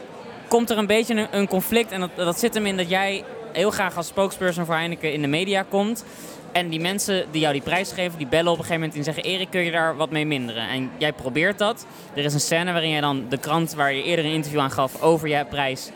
komt 0.49 0.71
er 0.71 0.79
een 0.79 0.87
beetje 0.87 1.15
een, 1.15 1.27
een 1.31 1.49
conflict. 1.49 1.93
En 1.93 2.01
dat, 2.01 2.11
dat 2.17 2.39
zit 2.39 2.55
hem 2.55 2.67
in 2.67 2.77
dat 2.77 2.89
jij 2.89 3.25
heel 3.57 3.71
graag 3.71 3.97
als 3.97 4.07
spokesperson 4.07 4.65
voor 4.65 4.75
Heineken 4.75 5.13
in 5.13 5.23
de 5.23 5.29
media 5.29 5.65
komt. 5.69 6.05
En 6.53 6.69
die 6.69 6.81
mensen 6.81 7.27
die 7.31 7.41
jou 7.41 7.53
die 7.53 7.63
prijs 7.63 7.93
geven, 7.93 8.19
die 8.19 8.27
bellen 8.27 8.53
op 8.53 8.59
een 8.59 8.65
gegeven 8.65 8.81
moment 8.81 8.99
en 8.99 9.05
zeggen... 9.05 9.23
Erik, 9.23 9.51
kun 9.51 9.61
je 9.61 9.71
daar 9.71 9.97
wat 9.97 10.11
mee 10.11 10.27
minderen? 10.27 10.69
En 10.69 10.91
jij 10.99 11.13
probeert 11.13 11.59
dat. 11.59 11.87
Er 12.15 12.25
is 12.25 12.35
een 12.35 12.41
scène 12.41 12.73
waarin 12.73 12.91
jij 12.91 13.01
dan 13.01 13.25
de 13.29 13.39
krant 13.39 13.75
waar 13.75 13.93
je 13.93 14.03
eerder 14.03 14.25
een 14.25 14.33
interview 14.33 14.61
aan 14.61 14.71
gaf 14.71 15.03
over 15.03 15.29
je 15.29 15.45
prijs 15.45 15.91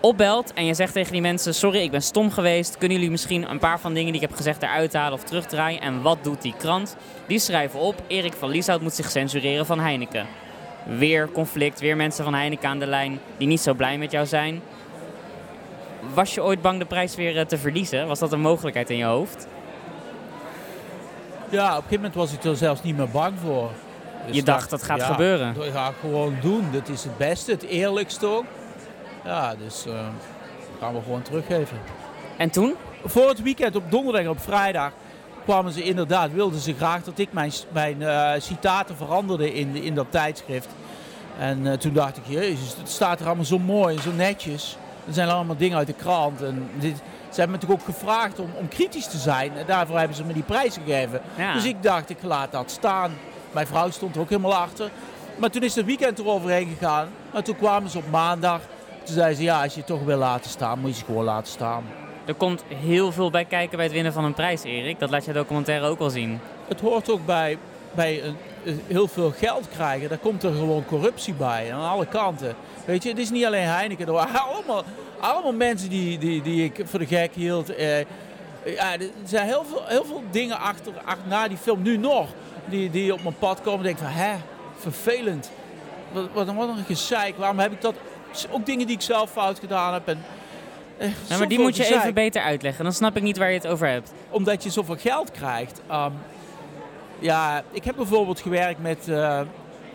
opbelt. 0.00 0.52
En 0.52 0.66
je 0.66 0.74
zegt 0.74 0.92
tegen 0.92 1.12
die 1.12 1.20
mensen, 1.20 1.54
sorry, 1.54 1.78
ik 1.78 1.90
ben 1.90 2.02
stom 2.02 2.30
geweest. 2.30 2.78
Kunnen 2.78 2.96
jullie 2.96 3.12
misschien 3.12 3.50
een 3.50 3.58
paar 3.58 3.80
van 3.80 3.94
dingen 3.94 4.12
die 4.12 4.22
ik 4.22 4.28
heb 4.28 4.36
gezegd 4.36 4.62
eruit 4.62 4.92
halen 4.92 5.12
of 5.12 5.24
terugdraaien? 5.24 5.80
En 5.80 6.02
wat 6.02 6.24
doet 6.24 6.42
die 6.42 6.54
krant? 6.58 6.96
Die 7.26 7.38
schrijven 7.38 7.80
op, 7.80 8.02
Erik 8.06 8.32
van 8.32 8.50
Lieshout 8.50 8.80
moet 8.80 8.94
zich 8.94 9.10
censureren 9.10 9.66
van 9.66 9.80
Heineken 9.80 10.26
weer 10.84 11.30
conflict, 11.32 11.80
weer 11.80 11.96
mensen 11.96 12.24
van 12.24 12.34
Heineken 12.34 12.68
aan 12.68 12.78
de 12.78 12.86
lijn 12.86 13.20
die 13.36 13.46
niet 13.46 13.60
zo 13.60 13.74
blij 13.74 13.98
met 13.98 14.10
jou 14.10 14.26
zijn. 14.26 14.60
Was 16.14 16.34
je 16.34 16.42
ooit 16.42 16.62
bang 16.62 16.78
de 16.78 16.84
prijs 16.84 17.14
weer 17.14 17.38
eh, 17.38 17.44
te 17.44 17.58
verliezen? 17.58 18.06
Was 18.06 18.18
dat 18.18 18.32
een 18.32 18.40
mogelijkheid 18.40 18.90
in 18.90 18.96
je 18.96 19.04
hoofd? 19.04 19.46
Ja, 21.48 21.68
op 21.68 21.76
een 21.76 21.82
gegeven 21.82 21.96
moment 21.96 22.14
was 22.14 22.32
ik 22.32 22.44
er 22.44 22.56
zelfs 22.56 22.82
niet 22.82 22.96
meer 22.96 23.08
bang 23.08 23.38
voor. 23.38 23.70
Dus 24.26 24.36
Je 24.36 24.42
dacht, 24.42 24.70
dat 24.70 24.82
gaat 24.82 25.00
ja, 25.00 25.06
gebeuren. 25.06 25.54
Dat 25.54 25.66
ga 25.72 25.88
ik 25.88 25.94
gewoon 26.00 26.34
doen. 26.40 26.68
Dat 26.72 26.88
is 26.88 27.04
het 27.04 27.16
beste, 27.16 27.50
het 27.50 27.62
eerlijkste 27.62 28.26
ook. 28.26 28.44
Ja, 29.24 29.54
dus 29.54 29.86
eh 29.86 30.06
gaan 30.80 30.94
we 30.94 31.02
gewoon 31.02 31.22
teruggeven. 31.22 31.78
En 32.36 32.50
toen? 32.50 32.74
Voor 33.04 33.28
het 33.28 33.42
weekend, 33.42 33.76
op 33.76 33.90
donderdag 33.90 34.22
en 34.22 34.28
op 34.28 34.40
vrijdag, 34.40 34.92
kwamen 35.44 35.72
ze 35.72 35.82
inderdaad, 35.82 36.32
wilden 36.32 36.60
ze 36.60 36.74
graag 36.74 37.04
dat 37.04 37.18
ik 37.18 37.32
mijn, 37.32 37.52
mijn 37.72 38.02
eh, 38.02 38.40
citaten 38.40 38.96
veranderde 38.96 39.54
in, 39.54 39.76
in 39.76 39.94
dat 39.94 40.06
tijdschrift. 40.10 40.68
En 41.38 41.78
toen 41.78 41.92
dacht 41.92 42.16
ik, 42.16 42.22
jezus, 42.26 42.76
het 42.76 42.88
staat 42.88 43.20
er 43.20 43.26
allemaal 43.26 43.44
zo 43.44 43.58
mooi 43.58 43.96
en 43.96 44.02
zo 44.02 44.12
netjes. 44.12 44.76
Er 45.10 45.16
zijn 45.16 45.28
allemaal 45.28 45.56
dingen 45.56 45.78
uit 45.78 45.86
de 45.86 45.92
krant. 45.92 46.42
En 46.42 46.68
dit, 46.78 46.96
ze 46.96 47.40
hebben 47.40 47.50
me 47.50 47.52
natuurlijk 47.66 47.80
ook 47.80 47.94
gevraagd 47.94 48.38
om, 48.38 48.50
om 48.54 48.68
kritisch 48.68 49.06
te 49.06 49.16
zijn. 49.18 49.56
En 49.56 49.66
daarvoor 49.66 49.98
hebben 49.98 50.16
ze 50.16 50.24
me 50.24 50.32
die 50.32 50.42
prijs 50.42 50.74
gegeven. 50.84 51.20
Ja. 51.36 51.52
Dus 51.54 51.64
ik 51.64 51.82
dacht, 51.82 52.10
ik 52.10 52.22
laat 52.22 52.52
dat 52.52 52.70
staan. 52.70 53.10
Mijn 53.52 53.66
vrouw 53.66 53.90
stond 53.90 54.14
er 54.14 54.20
ook 54.20 54.28
helemaal 54.28 54.54
achter. 54.54 54.90
Maar 55.36 55.50
toen 55.50 55.62
is 55.62 55.74
het 55.74 55.86
weekend 55.86 56.18
eroverheen 56.18 56.68
gegaan. 56.78 57.08
Maar 57.32 57.42
toen 57.42 57.56
kwamen 57.56 57.90
ze 57.90 57.98
op 57.98 58.10
maandag. 58.10 58.60
Toen 59.04 59.14
zeiden 59.14 59.36
ze, 59.36 59.42
ja, 59.42 59.62
als 59.62 59.72
je 59.72 59.78
het 59.78 59.88
toch 59.88 60.04
wil 60.04 60.18
laten 60.18 60.50
staan, 60.50 60.78
moet 60.78 60.90
je 60.90 60.96
ze 60.96 61.04
gewoon 61.04 61.24
laten 61.24 61.52
staan. 61.52 61.84
Er 62.24 62.34
komt 62.34 62.62
heel 62.68 63.12
veel 63.12 63.30
bij 63.30 63.44
kijken 63.44 63.76
bij 63.76 63.84
het 63.86 63.94
winnen 63.94 64.12
van 64.12 64.24
een 64.24 64.34
prijs, 64.34 64.62
Erik. 64.62 64.98
Dat 64.98 65.10
laat 65.10 65.24
je 65.24 65.32
documentaire 65.32 65.86
ook 65.86 65.98
wel 65.98 66.10
zien. 66.10 66.40
Het 66.68 66.80
hoort 66.80 67.10
ook 67.10 67.26
bij, 67.26 67.58
bij 67.94 68.22
een- 68.24 68.36
heel 68.86 69.08
veel 69.08 69.32
geld 69.36 69.68
krijgen. 69.68 70.08
Daar 70.08 70.18
komt 70.18 70.42
er 70.42 70.52
gewoon 70.52 70.84
corruptie 70.84 71.34
bij, 71.34 71.72
aan 71.74 71.88
alle 71.88 72.06
kanten. 72.06 72.54
Weet 72.84 73.02
je, 73.02 73.08
het 73.08 73.18
is 73.18 73.30
niet 73.30 73.44
alleen 73.44 73.66
Heineken. 73.66 74.06
Er 74.06 74.12
waren 74.12 74.40
allemaal, 74.48 74.84
allemaal 75.20 75.52
mensen 75.52 75.88
die, 75.88 76.18
die, 76.18 76.42
die 76.42 76.64
ik 76.64 76.82
voor 76.84 76.98
de 76.98 77.06
gek 77.06 77.34
hield. 77.34 77.74
Eh, 77.74 77.98
ja, 78.64 78.92
er 78.92 79.10
zijn 79.24 79.46
heel 79.46 79.64
veel, 79.64 79.82
heel 79.86 80.04
veel 80.04 80.22
dingen 80.30 80.58
achter, 80.58 80.92
achter, 81.04 81.28
na 81.28 81.48
die 81.48 81.56
film, 81.56 81.82
nu 81.82 81.96
nog, 81.96 82.28
die, 82.64 82.90
die 82.90 83.12
op 83.12 83.22
mijn 83.22 83.38
pad 83.38 83.60
komen. 83.60 83.78
En 83.78 83.84
denk 83.84 83.98
van, 83.98 84.06
hè, 84.06 84.34
vervelend. 84.78 85.50
Wat, 86.12 86.28
wat, 86.32 86.54
wat 86.54 86.68
een 86.68 86.84
gezeik. 86.84 87.36
Waarom 87.36 87.58
heb 87.58 87.72
ik 87.72 87.80
dat? 87.80 87.94
Ook 88.50 88.66
dingen 88.66 88.86
die 88.86 88.96
ik 88.96 89.02
zelf 89.02 89.30
fout 89.30 89.58
gedaan 89.58 89.92
heb. 89.92 90.08
En, 90.08 90.24
eh, 90.98 91.08
Ja, 91.26 91.38
maar 91.38 91.48
die 91.48 91.58
moet 91.58 91.76
je 91.76 91.82
gezeik 91.82 92.00
even 92.00 92.14
beter 92.14 92.42
uitleggen. 92.42 92.84
Dan 92.84 92.92
snap 92.92 93.16
ik 93.16 93.22
niet 93.22 93.38
waar 93.38 93.48
je 93.48 93.56
het 93.56 93.66
over 93.66 93.88
hebt. 93.88 94.12
omdat 94.30 94.62
je 94.62 94.70
zoveel 94.70 94.96
geld 94.96 95.30
krijgt. 95.30 95.80
Ehm, 95.86 96.12
ja, 97.18 97.62
ik 97.70 97.84
heb 97.84 97.96
bijvoorbeeld 97.96 98.40
gewerkt 98.40 98.80
met, 98.82 99.08
eh, 99.08 99.40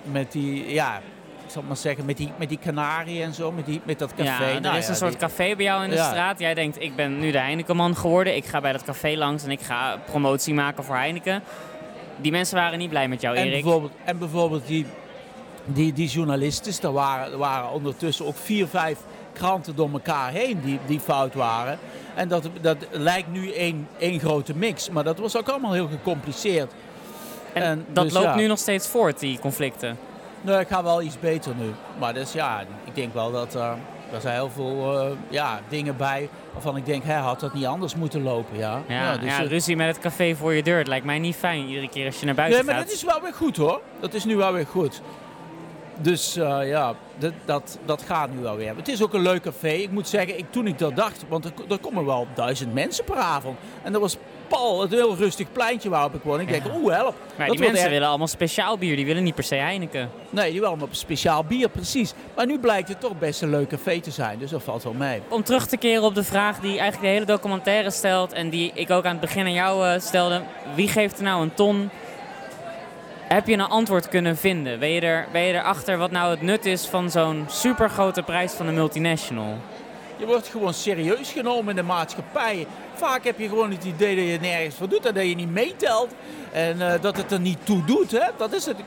met 0.04 0.32
die, 0.32 0.74
ja, 0.74 1.02
ik 1.46 1.52
zal 1.52 1.60
het 1.62 1.68
maar 1.68 1.78
zeggen, 1.78 2.06
met 2.06 2.18
die, 2.18 2.32
met 2.38 2.50
die 2.50 2.60
Canarie 2.60 3.22
en 3.24 3.34
zo, 3.34 3.52
met, 3.52 3.66
die, 3.66 3.82
met 3.84 4.00
dat 4.00 4.14
café. 4.16 4.46
Ja, 4.46 4.54
er 4.56 4.62
Nou 4.62 4.78
is 4.78 4.84
ja, 4.84 4.90
een 4.90 4.96
soort 4.96 5.12
die- 5.12 5.20
café 5.20 5.56
bij 5.56 5.66
jou 5.66 5.84
in 5.84 5.90
de 5.90 5.96
Ja. 5.96 6.10
straat. 6.10 6.40
Jij 6.40 6.54
denkt, 6.54 6.82
ik 6.82 6.96
ben 6.96 7.20
nu 7.20 7.32
de 7.32 7.38
Heinekenman 7.38 7.96
geworden. 7.96 8.36
Ik 8.36 8.46
ga 8.46 8.62
bij 8.62 8.72
dat 8.72 8.84
café 8.84 9.16
langs 9.18 9.44
en 9.44 9.52
ik 9.52 9.62
ga 9.62 9.98
promotie 10.06 10.54
maken 10.54 10.84
voor 10.84 10.96
Heineken. 10.96 11.44
Die 12.18 12.32
mensen 12.32 12.56
waren 12.58 12.80
niet 12.80 12.90
blij 12.90 13.08
met 13.08 13.22
jou, 13.22 13.36
en, 13.36 13.44
Erik. 13.46 13.64
bijvoorbeeld, 13.64 13.92
en 14.04 14.18
bijvoorbeeld 14.18 14.68
die, 14.68 14.86
die, 15.66 15.94
die 15.94 16.08
journalisten, 16.08 16.74
er 16.90 16.94
waren, 16.94 17.32
er 17.32 17.38
waren 17.38 17.72
ondertussen 17.72 18.26
ook 18.26 18.38
vier, 18.38 18.68
vijf 18.68 19.00
kranten 19.34 19.76
door 19.76 19.90
elkaar 19.94 20.32
heen 20.32 20.60
die, 20.62 20.80
die 20.86 21.00
fout 21.00 21.34
waren. 21.34 21.80
En 22.16 22.28
dat, 22.28 22.50
dat 22.62 22.78
lijkt 22.92 23.32
nu 23.32 23.52
één, 23.54 23.88
één 23.98 24.20
grote 24.20 24.56
mix, 24.56 24.90
maar 24.90 25.04
dat 25.04 25.20
was 25.20 25.38
ook 25.38 25.50
allemaal 25.50 25.74
heel 25.74 25.88
gecompliceerd. 25.88 26.72
En, 27.54 27.64
en 27.64 27.86
dat 27.94 28.04
dus 28.04 28.14
loopt 28.14 28.26
ja. 28.26 28.36
nu 28.36 28.48
nog 28.48 28.58
steeds 28.60 28.88
voort, 28.88 29.20
die 29.20 29.40
conflicten. 29.40 29.98
Nee, 30.46 30.60
ik 30.60 30.68
ga 30.68 30.84
wel 30.84 31.02
iets 31.02 31.20
beter 31.20 31.56
nu. 31.56 31.72
Maar 32.00 32.14
dus 32.14 32.32
ja, 32.32 32.62
ik 32.84 32.96
denk 32.96 33.14
wel 33.14 33.32
dat 33.32 33.54
er, 33.54 33.78
er 34.12 34.22
zijn 34.22 34.34
heel 34.34 34.50
veel 34.50 35.00
eh, 35.00 35.12
ja, 35.30 35.60
dingen 35.70 35.98
bij 35.98 36.30
waarvan 36.54 36.78
ik 36.78 36.86
denk, 36.86 37.04
hè, 37.04 37.14
had 37.14 37.40
dat 37.40 37.54
niet 37.54 37.66
anders 37.66 37.96
moeten 37.96 38.24
lopen, 38.24 38.58
ja. 38.58 38.82
Ja, 38.88 39.12
ja, 39.12 39.18
dus, 39.18 39.38
eh, 39.38 39.48
ruzie 39.48 39.76
met 39.76 39.88
het 39.88 40.00
café 40.00 40.36
voor 40.36 40.54
je 40.54 40.64
deur. 40.64 40.78
Het 40.78 40.88
lijkt 40.88 41.06
mij 41.06 41.20
niet 41.20 41.36
fijn 41.36 41.68
iedere 41.68 41.90
keer 41.90 42.06
als 42.06 42.20
je 42.20 42.26
naar 42.26 42.36
buiten 42.36 42.58
nee, 42.58 42.66
maar 42.66 42.76
gaat. 42.76 42.86
dat 42.86 42.96
is 42.96 43.04
wel 43.04 43.22
weer 43.22 43.34
goed 43.34 43.58
hoor. 43.58 43.82
Dat 44.00 44.14
is 44.14 44.26
nu 44.26 44.36
wel 44.36 44.54
weer 44.54 44.68
goed. 44.68 45.02
Dus 46.02 46.36
eh, 46.36 46.68
ja, 46.68 46.94
dat, 47.18 47.34
dat, 47.46 47.80
dat 47.86 48.02
gaat 48.02 48.34
nu 48.34 48.40
wel 48.40 48.56
weer. 48.56 48.76
Het 48.76 48.88
is 48.88 49.04
ook 49.04 49.14
een 49.14 49.22
leuk 49.22 49.42
café. 49.42 49.70
Ik 49.70 49.92
moet 49.92 50.08
zeggen, 50.08 50.38
ik, 50.38 50.46
toen 50.50 50.68
ik 50.68 50.78
dat 50.78 50.96
dacht, 50.96 51.26
want 51.30 51.46
er, 51.46 51.52
er 51.70 51.80
komen 51.80 52.06
wel 52.06 52.28
duizend 52.34 52.74
mensen 52.74 53.04
per 53.04 53.16
avond. 53.16 53.58
En 53.84 53.92
dat 53.92 54.02
was 54.02 54.18
pal, 54.48 54.82
het 54.82 54.92
heel 54.92 55.16
rustig 55.16 55.52
pleintje 55.52 55.90
waarop 55.90 56.16
ik 56.16 56.22
woon. 56.24 56.40
Ik 56.40 56.48
denk, 56.48 56.64
oeh 56.76 56.94
help. 56.94 57.16
maar 57.38 57.48
dat 57.48 57.58
die 57.58 57.66
mensen 57.66 57.90
willen 57.90 58.08
allemaal 58.08 58.28
speciaal 58.28 58.78
bier. 58.78 58.96
Die 58.96 59.06
willen 59.06 59.24
niet 59.24 59.36
per 59.36 59.44
se 59.44 59.56
Heineken. 59.56 60.10
Nee, 60.30 60.52
die 60.52 60.60
willen 60.60 60.82
op 60.82 60.90
een 60.90 60.96
speciaal 60.96 61.44
bier, 61.44 61.70
precies. 61.70 62.14
Maar 62.36 62.46
nu 62.46 62.60
blijkt 62.60 62.88
het 62.88 63.00
toch 63.00 63.20
best 63.20 63.42
een 63.42 63.50
leuk 63.50 63.68
café 63.68 64.00
te 64.00 64.12
zijn. 64.12 64.40
Dus 64.40 64.50
dat 64.50 64.64
valt 64.64 64.84
wel 64.84 64.94
mee. 64.94 65.22
Om 65.28 65.44
terug 65.44 65.68
te 65.68 65.78
keren 65.78 66.04
op 66.04 66.16
de 66.16 66.24
vraag 66.24 66.60
die 66.60 66.80
eigenlijk 66.80 67.02
de 67.02 67.08
hele 67.08 67.26
documentaire 67.26 67.92
stelt... 67.92 68.34
en 68.34 68.50
die 68.50 68.72
ik 68.74 68.90
ook 68.90 69.06
aan 69.06 69.12
het 69.12 69.22
begin 69.22 69.46
aan 69.46 69.54
jou 69.54 69.88
eh, 69.88 70.00
stelde. 70.00 70.42
Wie 70.76 70.88
geeft 70.88 71.18
er 71.18 71.24
nou 71.24 71.42
een 71.42 71.54
ton? 71.54 71.90
Heb 73.28 73.48
je 73.48 73.54
een 73.54 73.62
antwoord 73.62 74.10
kunnen 74.10 74.38
vinden? 74.38 74.80
Ben 74.80 74.90
je, 74.90 75.02
er, 75.02 75.28
ben 75.32 75.42
je 75.42 75.54
erachter 75.54 75.98
wat 75.98 76.12
nou 76.12 76.32
het 76.32 76.42
nut 76.42 76.66
is 76.66 76.86
van 76.86 77.12
zo'n 77.12 77.46
supergrote 77.50 78.22
prijs 78.22 78.52
van 78.52 78.68
een 78.68 78.74
multinational? 78.74 79.58
Je 80.18 80.26
wordt 80.26 80.48
gewoon 80.48 80.74
serieus 80.74 81.32
genomen 81.32 81.70
in 81.70 81.76
de 81.76 81.84
maatschappij. 81.84 82.68
Vaak 82.96 83.24
heb 83.24 83.40
je 83.40 83.48
gewoon 83.48 83.72
het 83.72 83.84
idee 83.84 84.16
dat 84.16 84.26
je 84.26 84.38
nergens 84.50 84.76
voor 84.76 84.90
doet 84.90 85.06
en 85.06 85.14
dat 85.14 85.26
je 85.28 85.36
niet 85.36 85.52
meetelt. 85.52 86.10
En 86.52 86.94
eh, 86.94 87.02
dat 87.02 87.18
het 87.18 87.32
er 87.32 87.40
niet 87.40 87.58
toe 87.64 87.86
doet. 87.86 88.12
Hè? 88.12 88.28
Dat 88.38 88.54
is 88.54 88.66
het. 88.66 88.78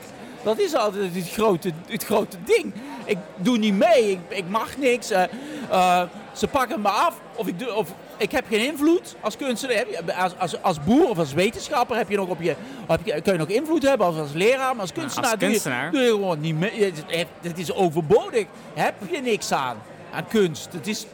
Dat 0.43 0.59
is 0.59 0.75
altijd 0.75 1.15
het 1.15 1.29
grote, 1.29 1.71
het 1.87 2.03
grote 2.05 2.37
ding. 2.45 2.73
Ik 3.05 3.17
doe 3.35 3.57
niet 3.57 3.73
mee, 3.73 4.11
ik, 4.11 4.19
ik 4.27 4.49
mag 4.49 4.77
niks. 4.77 5.09
eh, 5.11 5.23
eh, 5.69 6.01
ze 6.33 6.47
pakken 6.47 6.81
me 6.81 6.87
af 6.89 7.15
of 7.35 7.47
ik, 7.47 7.59
doe, 7.59 7.73
of 7.73 7.93
ik 8.17 8.31
heb 8.31 8.45
geen 8.49 8.65
invloed 8.65 9.15
als 9.21 9.37
kunstenaar. 9.37 9.75
Heb 9.75 9.87
je- 9.89 10.13
Als, 10.15 10.33
als, 10.37 10.61
als 10.61 10.83
boer 10.83 11.09
of 11.09 11.17
als 11.17 11.33
wetenschapper 11.33 11.97
heb 11.97 12.09
je 12.09 12.15
nog 12.17 12.27
op 12.29 12.41
je, 12.41 12.55
heb 12.87 12.99
je, 13.05 13.21
kun 13.21 13.33
je 13.33 13.39
nog 13.39 13.47
invloed 13.47 13.83
hebben 13.83 14.07
of 14.07 14.17
als 14.17 14.33
leraar. 14.33 14.71
Maar 14.71 14.81
als 14.81 14.91
kunstenaar, 14.93 15.31
doe 15.37 15.39
je- 15.47 15.53
kunstenaar? 15.53 15.91
Doe, 15.91 16.01
je, 16.01 16.09
gewoon 16.09 16.39
niet 16.39 16.59
mee. 16.59 16.93
Het 17.41 17.57
is 17.57 17.73
overbodig. 17.73 18.45
Heb 18.73 18.93
je 19.11 19.21
niks 19.21 19.51
aan, 19.51 19.77
aan 20.13 20.27
kunst. 20.27 20.67
Het 20.73 20.87
is, 20.87 21.05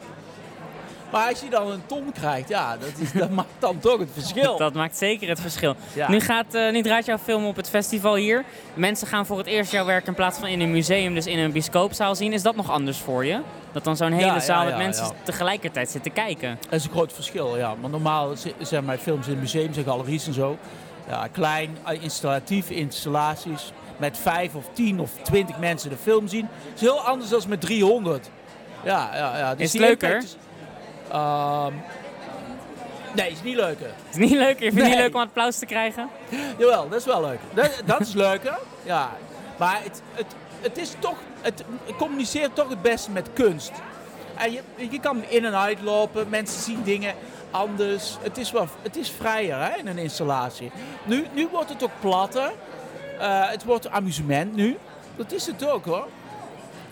maar 1.12 1.28
als 1.28 1.40
je 1.40 1.50
dan 1.50 1.70
een 1.70 1.86
ton 1.86 2.12
krijgt, 2.12 2.48
ja, 2.48 2.76
dat, 2.76 2.88
is, 2.98 3.12
dat 3.12 3.30
maakt 3.40 3.48
dan 3.58 3.78
toch 3.78 3.98
het 3.98 4.08
verschil. 4.12 4.56
Dat 4.58 4.74
maakt 4.74 4.96
zeker 4.96 5.28
het 5.28 5.40
verschil. 5.40 5.74
Ja. 5.94 6.10
Nu, 6.10 6.20
gaat, 6.20 6.54
eh, 6.54 6.72
nu 6.72 6.82
draait 6.82 7.04
jouw 7.06 7.18
film 7.18 7.46
op 7.46 7.56
het 7.56 7.68
festival 7.68 8.14
hier. 8.14 8.44
Mensen 8.74 9.06
gaan 9.06 9.26
voor 9.26 9.38
het 9.38 9.46
eerst 9.46 9.72
jouw 9.72 9.84
werk 9.84 10.06
in 10.06 10.14
plaats 10.14 10.38
van 10.38 10.48
in 10.48 10.60
een 10.60 10.70
museum, 10.72 11.14
dus 11.14 11.26
in 11.26 11.38
een 11.38 11.52
bioscoopzaal 11.52 12.14
zien. 12.14 12.32
Is 12.32 12.42
dat 12.42 12.56
nog 12.56 12.70
anders 12.70 12.98
voor 12.98 13.24
je? 13.24 13.40
Dat 13.72 13.84
dan 13.84 13.96
zo'n 13.96 14.12
hele 14.12 14.26
Ja, 14.26 14.34
ja, 14.34 14.40
zaal 14.40 14.64
met 14.64 14.76
mensen 14.76 15.06
tegelijkertijd 15.22 15.90
zitten 15.90 16.12
kijken. 16.12 16.58
Dat 16.60 16.72
is 16.72 16.84
een 16.84 16.90
groot 16.90 17.12
verschil, 17.12 17.56
ja. 17.56 17.74
Want 17.80 17.92
normaal 17.92 18.36
zi- 18.36 18.54
zijn 18.58 18.84
mijn 18.84 18.98
films 18.98 19.26
in 19.26 19.38
museums 19.38 19.76
en 19.76 19.84
galeries 19.84 20.26
en 20.26 20.32
zo. 20.32 20.58
Ja, 21.08 21.26
klein, 21.32 21.76
eh, 21.86 22.02
installatief, 22.02 22.70
installaties. 22.70 23.72
Met 23.96 24.18
vijf 24.18 24.54
of 24.54 24.64
tien 24.72 25.00
of 25.00 25.10
twintig 25.22 25.58
mensen 25.58 25.90
de 25.90 25.96
film 25.96 26.28
zien. 26.28 26.48
is 26.74 26.80
heel 26.80 27.00
anders 27.00 27.30
dan 27.30 27.42
met 27.48 27.60
300. 27.60 28.30
Ja, 28.84 29.10
ja, 29.14 29.38
ja. 29.38 29.54
Dus 29.54 29.64
Is 29.66 29.72
het 29.72 29.80
leuker? 29.82 30.08
impact 30.14 30.36
Ehm, 31.10 31.72
nee, 33.14 33.30
is 33.30 33.42
niet 33.42 33.56
leuker. 33.56 33.90
Is 34.10 34.16
niet 34.16 34.30
leuk? 34.30 34.58
Je 34.58 34.72
vindt 34.72 34.80
het 34.80 34.88
niet 34.88 34.98
leuk 34.98 35.14
om 35.14 35.20
applaus 35.20 35.58
te 35.58 35.66
krijgen? 35.66 36.08
Jawel, 36.58 36.88
dat 36.88 36.98
is 36.98 37.06
wel 37.06 37.20
leuk. 37.20 37.38
Dat, 37.54 37.82
dat 37.84 38.00
is 38.00 38.12
leuker, 38.12 38.58
ja. 38.82 39.10
Maar 39.58 39.80
het, 39.82 40.02
het, 40.12 40.34
het 40.60 40.78
is 40.78 40.92
toch, 40.98 41.16
het 41.40 41.64
communiceert 41.98 42.54
toch 42.54 42.68
het 42.68 42.82
beste 42.82 43.10
met 43.10 43.28
kunst. 43.32 43.72
En 44.36 44.52
je, 44.52 44.62
je 44.90 45.00
kan 45.00 45.24
in 45.28 45.44
en 45.44 45.54
uit 45.54 45.82
lopen, 45.82 46.28
mensen 46.28 46.62
zien 46.62 46.82
dingen 46.82 47.14
anders. 47.50 48.16
Het 48.20 48.38
is, 48.38 48.50
wel, 48.50 48.66
het 48.82 48.96
is 48.96 49.10
vrijer 49.10 49.58
hè, 49.58 49.78
in 49.78 49.86
een 49.86 49.98
installatie. 49.98 50.70
Nu, 51.04 51.26
nu 51.32 51.48
wordt 51.50 51.68
het 51.68 51.82
ook 51.82 52.00
platter. 52.00 52.52
Eh, 53.18 53.48
het 53.48 53.64
wordt 53.64 53.88
amusement 53.88 54.54
nu. 54.54 54.76
Dat 55.16 55.32
is 55.32 55.46
het 55.46 55.68
ook 55.68 55.84
hoor. 55.84 56.06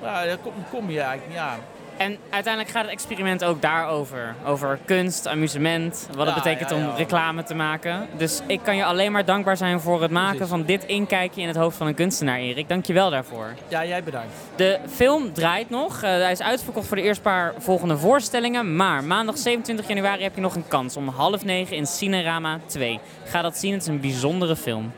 Ja, 0.03 0.25
daar 0.25 0.39
kom, 0.39 0.53
kom 0.71 0.91
je 0.91 1.01
eigenlijk, 1.01 1.39
ja. 1.39 1.59
En 1.97 2.17
uiteindelijk 2.31 2.75
gaat 2.75 2.83
het 2.83 2.93
experiment 2.93 3.45
ook 3.45 3.63
daarover. 3.63 4.35
Over 4.47 4.79
kunst, 4.85 5.29
amusement, 5.29 6.09
wat 6.17 6.27
het 6.27 6.35
Ja, 6.35 6.43
betekent 6.43 6.71
ja, 6.71 6.77
om 6.77 6.97
reclame 6.97 7.43
te 7.43 7.55
maken. 7.55 8.07
Dus 8.17 8.41
ik 8.47 8.61
kan 8.63 8.77
je 8.77 8.85
alleen 8.85 9.13
maar 9.13 9.25
dankbaar 9.25 9.57
zijn 9.57 9.81
voor 9.81 10.03
het 10.03 10.11
maken 10.11 10.31
Precies. 10.37 10.55
van 10.55 10.65
dit 10.65 10.85
inkijkje 10.85 11.41
in 11.41 11.47
het 11.49 11.57
hoofd 11.57 11.77
van 11.77 11.87
een 11.87 11.95
kunstenaar, 11.95 12.39
Erik. 12.39 12.69
Dank 12.69 12.87
je 12.87 12.93
wel 12.93 13.11
daarvoor. 13.11 13.55
Ja, 13.69 13.85
jij 13.85 14.03
bedankt. 14.03 14.35
De 14.57 14.79
film 14.89 15.33
draait 15.33 15.71
nog. 15.71 16.03
Eh, 16.03 16.11
hij 16.11 16.33
is 16.33 16.43
uitverkocht 16.43 16.87
voor 16.87 16.97
de 16.97 17.03
eerste 17.03 17.23
paar 17.23 17.55
volgende 17.59 17.99
voorstellingen. 17.99 18.77
Maar 18.77 19.05
maandag 19.05 19.39
27 19.39 19.89
januari 19.89 20.23
heb 20.23 20.35
je 20.35 20.41
nog 20.41 20.55
een 20.55 20.69
kans 20.69 20.97
om 20.97 21.09
half 21.09 21.45
negen 21.45 21.77
in 21.77 21.87
Cinerama 21.87 22.59
2. 22.67 23.01
Ga 23.25 23.43
dat 23.43 23.57
zien, 23.59 23.73
het 23.73 23.83
is 23.83 23.89
een 23.89 24.01
bijzondere 24.01 24.57
film. 24.57 24.93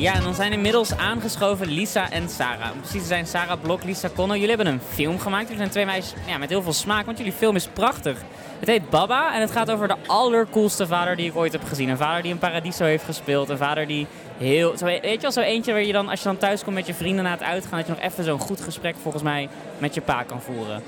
Ja, 0.00 0.14
en 0.14 0.22
dan 0.22 0.34
zijn 0.34 0.52
inmiddels 0.52 0.96
aangeschoven 0.96 1.66
Lisa 1.66 2.10
en 2.10 2.28
Sarah. 2.28 2.70
Precies 2.78 3.00
te 3.00 3.06
zijn, 3.06 3.26
Sarah 3.26 3.60
Blok, 3.60 3.84
Lisa 3.84 4.08
Conno. 4.14 4.34
Jullie 4.34 4.48
hebben 4.48 4.66
een 4.66 4.80
film 4.92 5.18
gemaakt. 5.18 5.42
Jullie 5.42 5.58
zijn 5.58 5.70
twee 5.70 5.84
meisjes 5.84 6.14
ja, 6.26 6.38
met 6.38 6.48
heel 6.48 6.62
veel 6.62 6.72
smaak, 6.72 7.06
want 7.06 7.18
jullie 7.18 7.32
film 7.32 7.56
is 7.56 7.66
prachtig. 7.66 8.18
Het 8.58 8.68
heet 8.68 8.90
Baba 8.90 9.34
en 9.34 9.40
het 9.40 9.50
gaat 9.50 9.70
over 9.70 9.88
de 9.88 9.96
allercoolste 10.06 10.86
vader 10.86 11.16
die 11.16 11.26
ik 11.26 11.36
ooit 11.36 11.52
heb 11.52 11.64
gezien. 11.64 11.88
Een 11.88 11.96
vader 11.96 12.22
die 12.22 12.32
in 12.32 12.38
Paradiso 12.38 12.84
heeft 12.84 13.04
gespeeld. 13.04 13.48
Een 13.48 13.56
vader 13.56 13.86
die 13.86 14.06
heel... 14.38 14.76
Zo, 14.76 14.84
weet 14.84 15.02
je 15.02 15.20
wel, 15.20 15.32
zo 15.32 15.40
eentje 15.40 15.72
waar 15.72 15.82
je 15.82 15.92
dan, 15.92 16.08
als 16.08 16.18
je 16.18 16.24
dan 16.24 16.36
thuis 16.36 16.64
komt 16.64 16.76
met 16.76 16.86
je 16.86 16.94
vrienden 16.94 17.24
na 17.24 17.30
het 17.30 17.42
uitgaan... 17.42 17.78
dat 17.78 17.86
je 17.86 17.92
nog 17.92 18.02
even 18.02 18.24
zo'n 18.24 18.38
goed 18.38 18.60
gesprek 18.60 18.94
volgens 19.02 19.22
mij 19.22 19.48
met 19.78 19.94
je 19.94 20.00
pa 20.00 20.22
kan 20.22 20.40
voeren. 20.40 20.82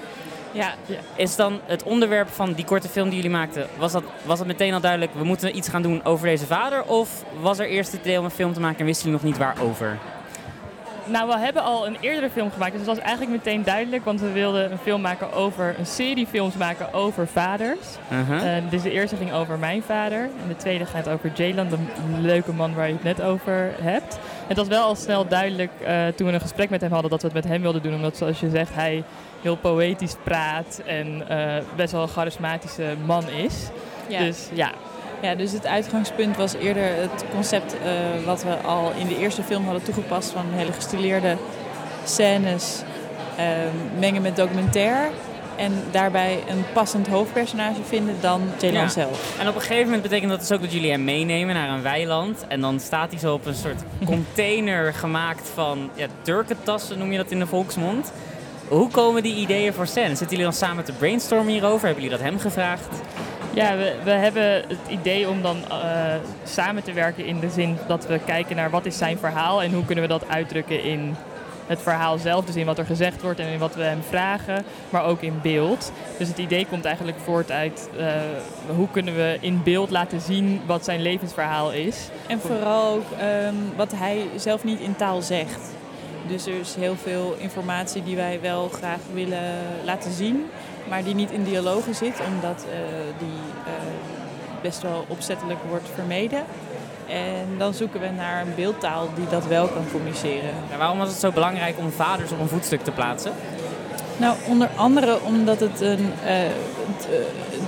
Ja, 0.52 0.74
Is 1.16 1.36
dan 1.36 1.60
het 1.66 1.82
onderwerp 1.82 2.28
van 2.28 2.52
die 2.52 2.64
korte 2.64 2.88
film 2.88 3.06
die 3.06 3.16
jullie 3.16 3.30
maakten... 3.30 3.66
was 3.78 3.92
dat, 3.92 4.02
was 4.24 4.38
dat 4.38 4.46
meteen 4.46 4.74
al 4.74 4.80
duidelijk, 4.80 5.14
we 5.14 5.24
moeten 5.24 5.56
iets 5.56 5.68
gaan 5.68 5.82
doen 5.82 6.04
over 6.04 6.26
deze 6.26 6.46
vader? 6.46 6.84
Of 6.84 7.24
was 7.40 7.58
er 7.58 7.66
eerst 7.66 7.92
het 7.92 8.00
idee 8.00 8.18
om 8.18 8.24
een 8.24 8.30
film 8.30 8.52
te 8.52 8.60
maken 8.60 8.78
en 8.78 8.86
wisten 8.86 9.10
jullie 9.10 9.24
nog 9.24 9.30
niet 9.30 9.40
waarover? 9.40 9.98
nou 11.06 11.28
we 11.28 11.38
hebben 11.38 11.62
al 11.62 11.86
een 11.86 11.96
eerdere 12.00 12.30
film 12.30 12.50
gemaakt, 12.50 12.72
dus 12.72 12.84
dat 12.84 12.96
was 12.96 13.04
eigenlijk 13.04 13.36
meteen 13.36 13.62
duidelijk, 13.62 14.04
want 14.04 14.20
we 14.20 14.32
wilden 14.32 14.72
een 14.72 14.78
film 14.78 15.00
maken 15.00 15.32
over, 15.32 15.74
een 15.78 15.86
serie 15.86 16.26
films 16.26 16.54
maken 16.54 16.92
over 16.92 17.26
vaders. 17.26 17.96
Uh-huh. 18.12 18.56
Eh, 18.56 18.62
dus 18.70 18.82
de 18.82 18.90
eerste 18.90 19.16
ging 19.16 19.32
over 19.32 19.58
mijn 19.58 19.82
vader 19.82 20.20
en 20.22 20.48
de 20.48 20.56
tweede 20.56 20.86
gaat 20.86 21.08
over 21.08 21.32
Jaylan, 21.34 21.68
de 21.68 21.78
leuke 22.20 22.52
man 22.52 22.74
waar 22.74 22.86
je 22.86 22.92
het 22.92 23.02
net 23.02 23.22
over 23.22 23.72
hebt. 23.80 24.18
Het 24.46 24.56
was 24.56 24.68
wel 24.68 24.84
al 24.84 24.94
snel 24.94 25.28
duidelijk 25.28 25.70
eh, 25.80 26.06
toen 26.06 26.26
we 26.26 26.32
een 26.32 26.40
gesprek 26.40 26.70
met 26.70 26.80
hem 26.80 26.92
hadden 26.92 27.10
dat 27.10 27.20
we 27.20 27.26
het 27.26 27.36
met 27.36 27.46
hem 27.48 27.62
wilden 27.62 27.82
doen, 27.82 27.94
omdat 27.94 28.16
zoals 28.16 28.40
je 28.40 28.50
zegt 28.50 28.74
hij 28.74 29.04
heel 29.42 29.56
poëtisch 29.56 30.16
praat 30.22 30.82
en 30.86 31.28
eh, 31.28 31.62
best 31.76 31.92
wel 31.92 32.02
een 32.02 32.08
charismatische 32.08 32.94
man 33.06 33.28
is. 33.28 33.68
Ja. 34.08 34.18
Dus 34.18 34.48
ja, 34.52 34.70
ja, 35.22 35.34
dus 35.34 35.52
het 35.52 35.66
uitgangspunt 35.66 36.36
was 36.36 36.54
eerder 36.54 36.84
het 36.96 37.24
concept 37.34 37.74
eh, 37.74 38.24
wat 38.26 38.42
we 38.42 38.56
al 38.56 38.92
in 38.98 39.06
de 39.06 39.18
eerste 39.18 39.42
film 39.42 39.64
hadden 39.64 39.82
toegepast 39.82 40.30
van 40.30 40.44
hele 40.50 40.72
gestileerde 40.72 41.36
scènes 42.04 42.82
mengen 43.98 44.22
met 44.22 44.36
documentaire. 44.36 45.10
En 45.56 45.72
daarbij 45.90 46.38
een 46.48 46.64
passend 46.72 47.06
hoofdpersonage 47.06 47.82
vinden 47.88 48.14
dan 48.20 48.42
Ja. 48.60 48.88
zelf. 48.88 49.38
En 49.40 49.48
op 49.48 49.54
een 49.54 49.60
gegeven 49.60 49.84
moment 49.84 50.02
betekent 50.02 50.30
dat 50.30 50.40
dus 50.40 50.52
ook 50.52 50.60
dat 50.60 50.72
jullie 50.72 50.90
hem 50.90 51.04
meenemen 51.04 51.54
naar 51.54 51.68
een 51.68 51.82
weiland. 51.82 52.44
En 52.48 52.60
dan 52.60 52.80
staat 52.80 53.10
hij 53.10 53.18
zo 53.20 53.34
op 53.34 53.46
een 53.46 53.54
soort 53.54 53.82
container 54.04 54.94
gemaakt 54.94 55.50
van 55.54 55.90
ja, 55.94 56.06
turkentassen, 56.22 56.98
noem 56.98 57.10
je 57.12 57.16
dat 57.16 57.30
in 57.30 57.38
de 57.38 57.46
volksmond. 57.46 58.12
Hoe 58.68 58.88
komen 58.90 59.22
die 59.22 59.34
ideeën 59.34 59.72
voor 59.72 59.86
scène? 59.86 60.08
Zitten 60.08 60.28
jullie 60.28 60.44
dan 60.44 60.52
samen 60.52 60.84
te 60.84 60.92
brainstormen 60.92 61.52
hierover? 61.52 61.86
Hebben 61.86 62.02
jullie 62.02 62.18
dat 62.18 62.26
hem 62.28 62.38
gevraagd? 62.38 62.88
Ja, 63.54 63.76
we, 63.76 63.94
we 64.04 64.10
hebben 64.10 64.42
het 64.52 64.78
idee 64.88 65.28
om 65.28 65.42
dan 65.42 65.56
eh, 65.70 65.76
samen 66.44 66.82
te 66.82 66.92
werken 66.92 67.24
in 67.26 67.40
de 67.40 67.50
zin 67.50 67.78
dat 67.86 68.06
we 68.06 68.18
kijken 68.24 68.56
naar 68.56 68.70
wat 68.70 68.86
is 68.86 68.98
zijn 68.98 69.18
verhaal 69.18 69.62
en 69.62 69.72
hoe 69.72 69.84
kunnen 69.84 70.04
we 70.04 70.10
dat 70.10 70.28
uitdrukken 70.28 70.82
in 70.82 71.16
het 71.66 71.82
verhaal 71.82 72.18
zelf. 72.18 72.44
Dus 72.44 72.56
in 72.56 72.66
wat 72.66 72.78
er 72.78 72.86
gezegd 72.86 73.22
wordt 73.22 73.40
en 73.40 73.46
in 73.46 73.58
wat 73.58 73.74
we 73.74 73.82
hem 73.82 74.02
vragen, 74.08 74.64
maar 74.90 75.04
ook 75.04 75.22
in 75.22 75.38
beeld. 75.42 75.92
Dus 76.18 76.28
het 76.28 76.38
idee 76.38 76.66
komt 76.66 76.84
eigenlijk 76.84 77.18
voort 77.24 77.50
uit 77.50 77.88
eh, 77.98 78.06
hoe 78.76 78.88
kunnen 78.90 79.14
we 79.14 79.38
in 79.40 79.62
beeld 79.62 79.90
laten 79.90 80.20
zien 80.20 80.60
wat 80.66 80.84
zijn 80.84 81.02
levensverhaal 81.02 81.72
is. 81.72 82.08
En 82.26 82.40
vooral 82.40 82.94
ook 82.94 83.10
ehm, 83.18 83.54
wat 83.76 83.92
hij 83.96 84.26
zelf 84.36 84.64
niet 84.64 84.80
in 84.80 84.96
taal 84.96 85.22
zegt. 85.22 85.70
Dus 86.26 86.46
er 86.46 86.60
is 86.60 86.74
heel 86.74 86.96
veel 86.96 87.34
informatie 87.38 88.02
die 88.02 88.16
wij 88.16 88.38
wel 88.42 88.68
graag 88.68 89.00
willen 89.12 89.58
laten 89.84 90.12
zien, 90.12 90.46
maar 90.88 91.04
die 91.04 91.14
niet 91.14 91.30
in 91.30 91.44
dialogen 91.44 91.94
zit, 91.94 92.20
omdat 92.34 92.64
eh, 92.70 92.78
die 93.18 93.38
eh, 93.66 93.72
best 94.62 94.82
wel 94.82 95.04
opzettelijk 95.08 95.60
wordt 95.68 95.88
vermeden. 95.94 96.44
En 97.12 97.58
dan 97.58 97.74
zoeken 97.74 98.00
we 98.00 98.08
naar 98.16 98.40
een 98.40 98.54
beeldtaal 98.56 99.08
die 99.14 99.26
dat 99.30 99.46
wel 99.46 99.66
kan 99.66 99.84
communiceren. 99.92 100.50
Waarom 100.78 100.98
was 100.98 101.08
het 101.08 101.18
zo 101.20 101.30
belangrijk 101.32 101.78
om 101.78 101.90
vaders 101.90 102.32
op 102.32 102.40
een 102.40 102.48
voetstuk 102.48 102.82
te 102.84 102.90
plaatsen? 102.90 103.32
Nou, 104.16 104.34
onder 104.48 104.68
andere 104.76 105.18
omdat 105.22 105.60
het 105.60 105.80
een. 105.80 106.12
eh, 106.24 106.44
eh, 106.44 106.50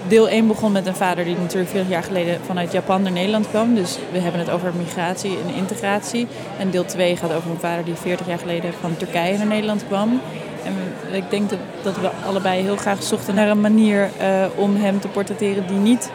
deel 0.08 0.28
1 0.28 0.46
begon 0.46 0.72
met 0.72 0.86
een 0.86 0.94
vader 0.94 1.24
die 1.24 1.36
natuurlijk 1.38 1.70
40 1.70 1.90
jaar 1.90 2.02
geleden 2.02 2.38
vanuit 2.46 2.72
Japan 2.72 3.02
naar 3.02 3.12
Nederland 3.12 3.48
kwam. 3.48 3.74
Dus 3.74 3.98
we 4.12 4.18
hebben 4.18 4.40
het 4.40 4.50
over 4.50 4.72
migratie 4.76 5.30
en 5.48 5.54
integratie. 5.54 6.26
En 6.58 6.70
deel 6.70 6.84
2 6.84 7.16
gaat 7.16 7.32
over 7.32 7.50
een 7.50 7.58
vader 7.60 7.84
die 7.84 7.94
40 7.94 8.26
jaar 8.26 8.38
geleden 8.38 8.72
van 8.80 8.96
Turkije 8.96 9.36
naar 9.38 9.46
Nederland 9.46 9.84
kwam. 9.86 10.20
En 10.64 10.74
ik 11.14 11.30
denk 11.30 11.50
dat, 11.50 11.58
dat 11.82 11.96
we 12.00 12.08
allebei 12.26 12.62
heel 12.62 12.76
graag 12.76 13.02
zochten 13.02 13.34
naar 13.34 13.48
een 13.48 13.60
manier 13.60 14.08
eh, 14.18 14.44
om 14.56 14.76
hem 14.76 15.00
te 15.00 15.08
portretteren 15.08 15.66
die 15.66 15.76
niet 15.76 16.10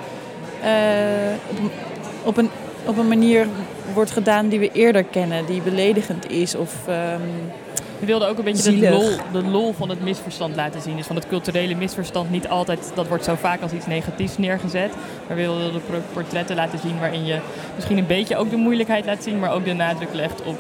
op, 2.24 2.38
een- 2.38 2.50
op, 2.90 2.98
een, 2.98 3.08
manier 3.08 3.48
wordt 3.94 4.12
gedaan 4.12 4.48
die 4.48 4.60
we 4.60 4.72
eerder 4.72 5.04
kennen, 5.04 5.46
die 5.46 5.62
beledigend 5.62 6.32
is 6.32 6.56
of. 6.56 6.74
ehm, 6.88 7.22
We 8.00 8.06
wilden 8.06 8.28
ook 8.28 8.38
een 8.38 8.44
beetje 8.44 8.80
de 8.80 8.90
lol, 8.90 9.10
de 9.32 9.44
lol 9.44 9.74
van 9.74 9.90
het 9.90 10.04
misverstand 10.04 10.56
laten 10.56 10.82
zien. 10.82 10.96
Dus 10.96 11.06
van 11.06 11.16
het 11.16 11.28
culturele 11.28 11.76
misverstand 11.76 12.32
niet 12.32 12.48
altijd, 12.48 12.92
dat 12.96 13.08
wordt 13.08 13.24
zo 13.24 13.36
vaak 13.36 13.62
als 13.62 13.72
iets 13.72 13.86
negatiefs 13.86 14.38
neergezet. 14.38 14.92
Maar 15.28 15.38
we 15.38 15.42
wilden 15.44 15.74
de 15.74 15.80
portretten 16.14 16.56
laten 16.56 16.80
zien 16.80 17.00
waarin 17.00 17.26
je 17.26 17.40
misschien 17.76 17.98
een 17.98 18.08
beetje 18.08 18.38
ook 18.38 18.50
de 18.50 18.56
moeilijkheid 18.56 19.06
laat 19.06 19.24
zien, 19.24 19.40
maar 19.40 19.54
ook 19.54 19.66
de 19.66 19.74
nadruk 19.74 20.14
legt 20.14 20.42
op 20.44 20.58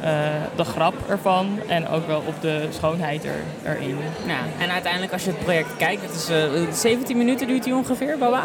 eh, 0.00 0.10
de 0.56 0.64
grap 0.64 0.94
ervan 1.08 1.58
en 1.68 1.88
ook 1.88 2.06
wel 2.06 2.22
op 2.26 2.34
de 2.40 2.66
schoonheid 2.70 3.24
er, 3.24 3.42
erin. 3.64 3.96
Nou, 4.26 4.40
en 4.58 4.70
uiteindelijk 4.70 5.12
als 5.12 5.24
je 5.24 5.30
het 5.30 5.44
project 5.44 5.76
kijkt, 5.76 6.02
het 6.02 6.14
is 6.14 6.28
eh, 6.28 6.72
17 6.72 7.16
minuten 7.16 7.46
duurt 7.46 7.64
hij 7.64 7.74
ongeveer, 7.74 8.18
Baba? 8.18 8.44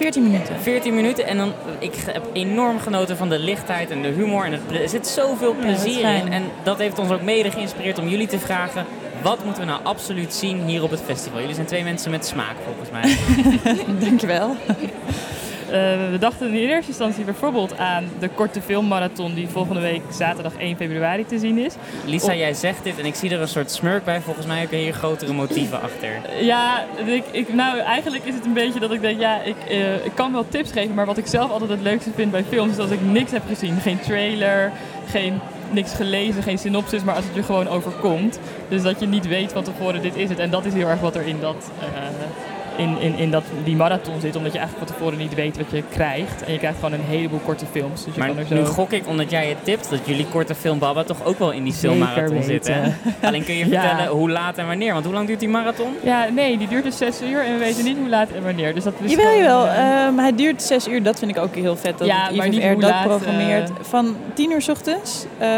14 0.00 0.22
minuten. 0.22 0.60
14 0.60 0.94
minuten 0.94 1.26
en 1.26 1.36
dan, 1.36 1.52
ik 1.78 1.94
heb 2.06 2.22
enorm 2.32 2.78
genoten 2.78 3.16
van 3.16 3.28
de 3.28 3.38
lichtheid 3.38 3.90
en 3.90 4.02
de 4.02 4.08
humor. 4.08 4.44
En 4.44 4.52
het, 4.52 4.60
er 4.80 4.88
zit 4.88 5.06
zoveel 5.06 5.54
Ja, 5.54 5.60
plezier 5.60 6.14
in. 6.14 6.32
En 6.32 6.42
dat 6.62 6.78
heeft 6.78 6.98
ons 6.98 7.10
ook 7.10 7.22
mede 7.22 7.50
geïnspireerd 7.50 7.98
om 7.98 8.08
jullie 8.08 8.26
te 8.26 8.38
vragen, 8.38 8.86
Wat 9.22 9.44
moeten 9.44 9.62
we 9.62 9.68
nou 9.68 9.84
absoluut 9.84 10.34
zien 10.34 10.64
hier 10.64 10.82
op 10.82 10.90
het 10.90 11.00
festival? 11.04 11.40
Jullie 11.40 11.54
zijn 11.54 11.66
twee 11.66 11.84
mensen 11.84 12.10
met 12.10 12.26
smaak 12.26 12.54
volgens 12.64 12.90
mij. 12.90 13.16
Dankjewel. 14.08 14.56
Uh, 15.70 16.10
we 16.10 16.16
dachten 16.18 16.48
in 16.48 16.54
eerste 16.54 16.88
instantie 16.88 17.24
bijvoorbeeld 17.24 17.78
aan 17.78 18.04
de 18.18 18.28
korte 18.28 18.62
filmmarathon 18.62 19.34
die 19.34 19.48
volgende 19.48 19.80
week 19.80 20.02
zaterdag 20.12 20.56
1 20.56 20.76
februari 20.76 21.26
te 21.26 21.38
zien 21.38 21.58
is. 21.58 21.74
Lisa, 22.04 22.34
jij 22.34 22.54
zegt 22.54 22.84
dit 22.84 22.98
en 22.98 23.04
ik 23.04 23.14
zie 23.14 23.30
er 23.30 23.40
een 23.40 23.48
soort 23.48 23.70
smurk 23.70 24.04
bij. 24.04 24.20
Volgens 24.20 24.46
mij 24.46 24.60
heb 24.60 24.70
je 24.70 24.76
hier 24.76 24.92
grotere 24.92 25.32
motieven 25.32 25.82
achter. 25.82 26.20
Ja, 26.40 26.84
ik, 27.04 27.24
ik, 27.30 27.54
nou 27.54 27.78
eigenlijk 27.78 28.24
is 28.24 28.34
het 28.34 28.44
een 28.44 28.52
beetje 28.52 28.80
dat 28.80 28.92
ik 28.92 29.00
denk, 29.00 29.20
ja, 29.20 29.42
ik, 29.42 29.56
uh, 29.70 30.04
ik 30.04 30.12
kan 30.14 30.32
wel 30.32 30.48
tips 30.48 30.72
geven, 30.72 30.94
maar 30.94 31.06
wat 31.06 31.18
ik 31.18 31.26
zelf 31.26 31.50
altijd 31.50 31.70
het 31.70 31.82
leukste 31.82 32.10
vind 32.14 32.30
bij 32.30 32.44
films 32.44 32.72
is 32.72 32.78
als 32.78 32.90
ik 32.90 33.00
niks 33.02 33.30
heb 33.30 33.42
gezien. 33.48 33.80
Geen 33.80 34.00
trailer, 34.00 34.72
geen 35.06 35.40
niks 35.70 35.94
gelezen, 35.94 36.42
geen 36.42 36.58
synopsis, 36.58 37.04
maar 37.04 37.14
als 37.14 37.24
het 37.24 37.34
je 37.34 37.42
gewoon 37.42 37.68
overkomt. 37.68 38.38
Dus 38.68 38.82
dat 38.82 39.00
je 39.00 39.06
niet 39.06 39.28
weet 39.28 39.52
van 39.52 39.64
tevoren, 39.64 40.02
dit 40.02 40.16
is 40.16 40.28
het. 40.28 40.38
En 40.38 40.50
dat 40.50 40.64
is 40.64 40.72
heel 40.72 40.88
erg 40.88 41.00
wat 41.00 41.16
er 41.16 41.26
in 41.26 41.40
dat... 41.40 41.70
Uh, 41.80 41.86
in, 42.80 42.98
in, 43.00 43.14
in 43.18 43.30
dat, 43.30 43.42
die 43.64 43.76
marathon 43.76 44.20
zit. 44.20 44.36
Omdat 44.36 44.52
je 44.52 44.58
eigenlijk 44.58 44.88
van 44.88 44.96
tevoren 44.96 45.18
niet 45.18 45.34
weet 45.34 45.56
wat 45.56 45.66
je 45.70 45.82
krijgt. 45.90 46.42
En 46.44 46.52
je 46.52 46.58
krijgt 46.58 46.78
gewoon 46.78 46.92
een 46.94 47.04
heleboel 47.08 47.38
korte 47.44 47.64
films. 47.72 48.04
Dus 48.04 48.14
je 48.14 48.18
maar 48.20 48.28
kan 48.28 48.38
er 48.38 48.46
zo... 48.46 48.54
nu 48.54 48.64
gok 48.64 48.92
ik, 48.92 49.06
omdat 49.08 49.30
jij 49.30 49.46
het 49.48 49.64
tipt, 49.64 49.90
dat 49.90 49.98
jullie 50.04 50.26
korte 50.26 50.54
film 50.54 50.78
Baba 50.78 51.02
toch 51.04 51.24
ook 51.24 51.38
wel 51.38 51.50
in 51.50 51.64
die 51.64 51.72
filmmarathon 51.72 52.42
zitten. 52.42 52.96
Alleen 53.22 53.44
kun 53.44 53.54
je 53.56 53.68
Ja. 53.68 53.80
vertellen 53.80 54.06
hoe 54.10 54.30
laat 54.30 54.58
en 54.58 54.66
wanneer? 54.66 54.92
Want 54.92 55.04
hoe 55.04 55.14
lang 55.14 55.26
duurt 55.26 55.40
die 55.40 55.48
marathon? 55.48 55.92
Ja, 56.02 56.26
nee, 56.28 56.58
die 56.58 56.68
duurt 56.68 56.84
dus 56.84 56.96
zes 56.96 57.22
uur 57.22 57.44
en 57.44 57.52
we 57.52 57.58
weten 57.58 57.84
niet 57.84 57.96
hoe 57.98 58.08
laat 58.08 58.30
en 58.30 58.42
wanneer. 58.42 58.74
Dus 58.74 58.84
dat 58.84 58.92
is 59.02 59.10
Jawel, 59.10 59.26
gewoon, 59.26 59.42
jawel. 59.42 59.66
eh, 59.66 60.04
Ehm, 60.06 60.18
hij 60.18 60.34
duurt 60.34 60.62
zes 60.62 60.88
uur. 60.88 61.02
Dat 61.02 61.18
vind 61.18 61.30
ik 61.30 61.38
ook 61.42 61.54
heel 61.54 61.76
vet. 61.76 61.98
Dat 61.98 62.06
Ja, 62.06 62.26
het 62.26 62.36
maar 62.36 62.48
niet 62.48 62.62
hoe 62.62 62.80
dat 62.80 62.90
laat, 62.90 63.04
programmeert. 63.06 63.68
eh, 63.70 63.74
Van 63.80 64.16
tien 64.34 64.50
uur 64.50 64.62
's 64.62 64.68
ochtends 64.68 65.24
eh, 65.38 65.48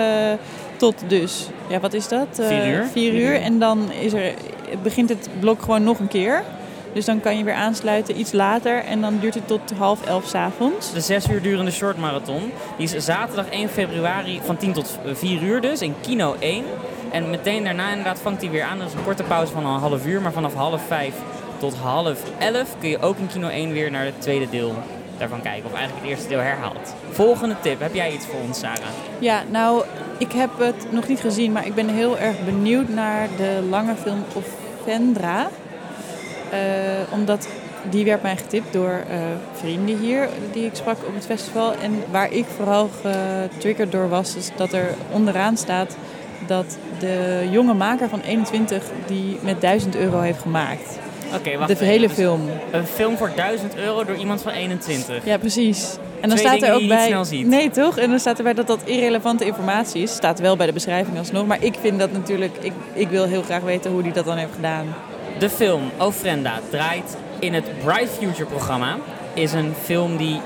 tot 0.76 1.02
dus, 1.06 1.46
ja 1.68 1.80
wat 1.80 1.92
is 1.92 2.08
dat? 2.08 2.26
Vier 2.32 2.66
uur? 2.66 2.84
Vier 2.92 3.14
uur. 3.14 3.40
En 3.40 3.58
dan 3.58 3.90
is 4.00 4.12
er, 4.12 4.32
begint 4.82 5.08
het 5.08 5.28
blok 5.40 5.62
gewoon 5.62 5.82
nog 5.84 5.98
een 5.98 6.08
keer. 6.08 6.42
Dus 6.92 7.04
dan 7.04 7.20
kan 7.20 7.38
je 7.38 7.44
weer 7.44 7.54
aansluiten 7.54 8.18
iets 8.18 8.32
later. 8.32 8.84
En 8.84 9.00
dan 9.00 9.18
duurt 9.18 9.34
het 9.34 9.46
tot 9.46 9.60
half 9.78 10.06
elf 10.06 10.34
avonds. 10.34 10.92
De 10.92 11.00
zes 11.00 11.28
uur 11.28 11.42
durende 11.42 11.70
short 11.70 11.98
marathon. 11.98 12.52
Die 12.76 12.94
is 12.94 13.04
zaterdag 13.04 13.48
1 13.48 13.68
februari 13.68 14.40
van 14.44 14.56
10 14.56 14.72
tot 14.72 14.98
4 15.12 15.42
uur 15.42 15.60
dus 15.60 15.82
in 15.82 15.94
Kino 16.00 16.36
1. 16.38 16.64
En 17.12 17.30
meteen 17.30 17.64
daarna 17.64 17.88
inderdaad 17.88 18.18
vangt 18.18 18.42
hij 18.42 18.50
weer 18.50 18.62
aan. 18.62 18.78
Dat 18.78 18.88
is 18.88 18.94
een 18.94 19.04
korte 19.04 19.22
pauze 19.22 19.52
van 19.52 19.66
een 19.66 19.80
half 19.80 20.06
uur. 20.06 20.20
Maar 20.20 20.32
vanaf 20.32 20.54
half 20.54 20.82
5 20.86 21.14
tot 21.58 21.74
half 21.74 22.18
11 22.38 22.76
kun 22.80 22.88
je 22.88 23.00
ook 23.00 23.18
in 23.18 23.26
Kino 23.26 23.48
1 23.48 23.72
weer 23.72 23.90
naar 23.90 24.04
het 24.04 24.20
tweede 24.20 24.48
deel 24.50 24.74
daarvan 25.18 25.42
kijken. 25.42 25.64
Of 25.64 25.76
eigenlijk 25.76 26.02
het 26.04 26.10
eerste 26.14 26.28
deel 26.28 26.38
herhaald. 26.38 26.94
Volgende 27.10 27.56
tip. 27.60 27.80
Heb 27.80 27.94
jij 27.94 28.12
iets 28.12 28.26
voor 28.26 28.40
ons, 28.40 28.58
Sarah? 28.58 28.88
Ja, 29.18 29.42
nou, 29.50 29.84
ik 30.18 30.32
heb 30.32 30.50
het 30.58 30.92
nog 30.92 31.08
niet 31.08 31.20
gezien, 31.20 31.52
maar 31.52 31.66
ik 31.66 31.74
ben 31.74 31.88
heel 31.88 32.18
erg 32.18 32.44
benieuwd 32.44 32.88
naar 32.88 33.28
de 33.36 33.66
lange 33.70 33.94
film 33.94 34.24
Offendra. 34.32 35.48
Eh, 36.52 36.58
omdat 37.12 37.48
die 37.90 38.04
werd 38.04 38.22
mij 38.22 38.36
getipt 38.36 38.72
door 38.72 38.90
eh, 39.10 39.18
vrienden 39.52 39.98
hier 39.98 40.28
die 40.52 40.64
ik 40.64 40.74
sprak 40.74 40.96
op 41.06 41.14
het 41.14 41.26
festival. 41.26 41.72
En 41.82 42.02
waar 42.10 42.32
ik 42.32 42.44
vooral 42.56 42.90
getriggerd 43.02 43.92
door 43.92 44.08
was, 44.08 44.36
is 44.36 44.50
dat 44.56 44.72
er 44.72 44.94
onderaan 45.12 45.56
staat 45.56 45.96
dat 46.46 46.78
de 46.98 47.48
jonge 47.50 47.74
maker 47.74 48.08
van 48.08 48.20
21 48.20 48.82
die 49.06 49.38
met 49.42 49.60
1000 49.60 49.96
euro 49.96 50.20
heeft 50.20 50.40
gemaakt. 50.40 50.98
Oké, 51.34 51.56
wacht 51.56 51.68
de 51.68 51.74
even. 51.74 51.86
hele 51.86 52.06
Dus 52.06 52.16
film. 52.16 52.40
Een 52.72 52.86
film 52.86 53.16
voor 53.16 53.30
1000 53.36 53.76
euro 53.76 54.04
door 54.04 54.16
iemand 54.16 54.42
van 54.42 54.52
21. 54.52 55.24
Ja, 55.24 55.38
precies. 55.38 55.96
En 56.20 56.28
dan 56.28 56.38
Twee 56.38 56.50
staat 56.58 56.68
er 56.68 56.72
ook 56.74 56.78
die 56.80 56.88
bij. 56.88 57.06
snel 57.06 57.24
ziet. 57.24 57.46
Nee, 57.46 57.70
toch? 57.70 57.98
En 57.98 58.10
dan 58.10 58.18
staat 58.18 58.38
erbij 58.38 58.54
dat 58.54 58.66
dat 58.66 58.80
irrelevante 58.84 59.44
informatie 59.44 60.02
is. 60.02 60.10
Staat 60.12 60.40
wel 60.40 60.56
bij 60.56 60.66
de 60.66 60.72
beschrijving 60.72 61.18
alsnog. 61.18 61.46
Maar 61.46 61.64
ik 61.64 61.74
vind 61.80 61.98
dat 61.98 62.12
natuurlijk. 62.12 62.56
Ik, 62.60 62.72
ik 62.92 63.08
wil 63.08 63.24
heel 63.24 63.42
graag 63.42 63.62
weten 63.62 63.90
hoe 63.90 64.02
hij 64.02 64.12
dat 64.12 64.24
dan 64.24 64.36
heeft 64.36 64.54
gedaan. 64.54 64.86
De 65.42 65.50
film 65.50 65.90
Ofrenda 65.98 66.60
draait 66.70 67.16
in 67.38 67.54
het 67.54 67.64
Bright 67.84 68.10
Future 68.10 68.44
programma. 68.44 68.96
Is 69.34 69.52
een 69.52 69.74
film 69.82 70.16
die 70.16 70.40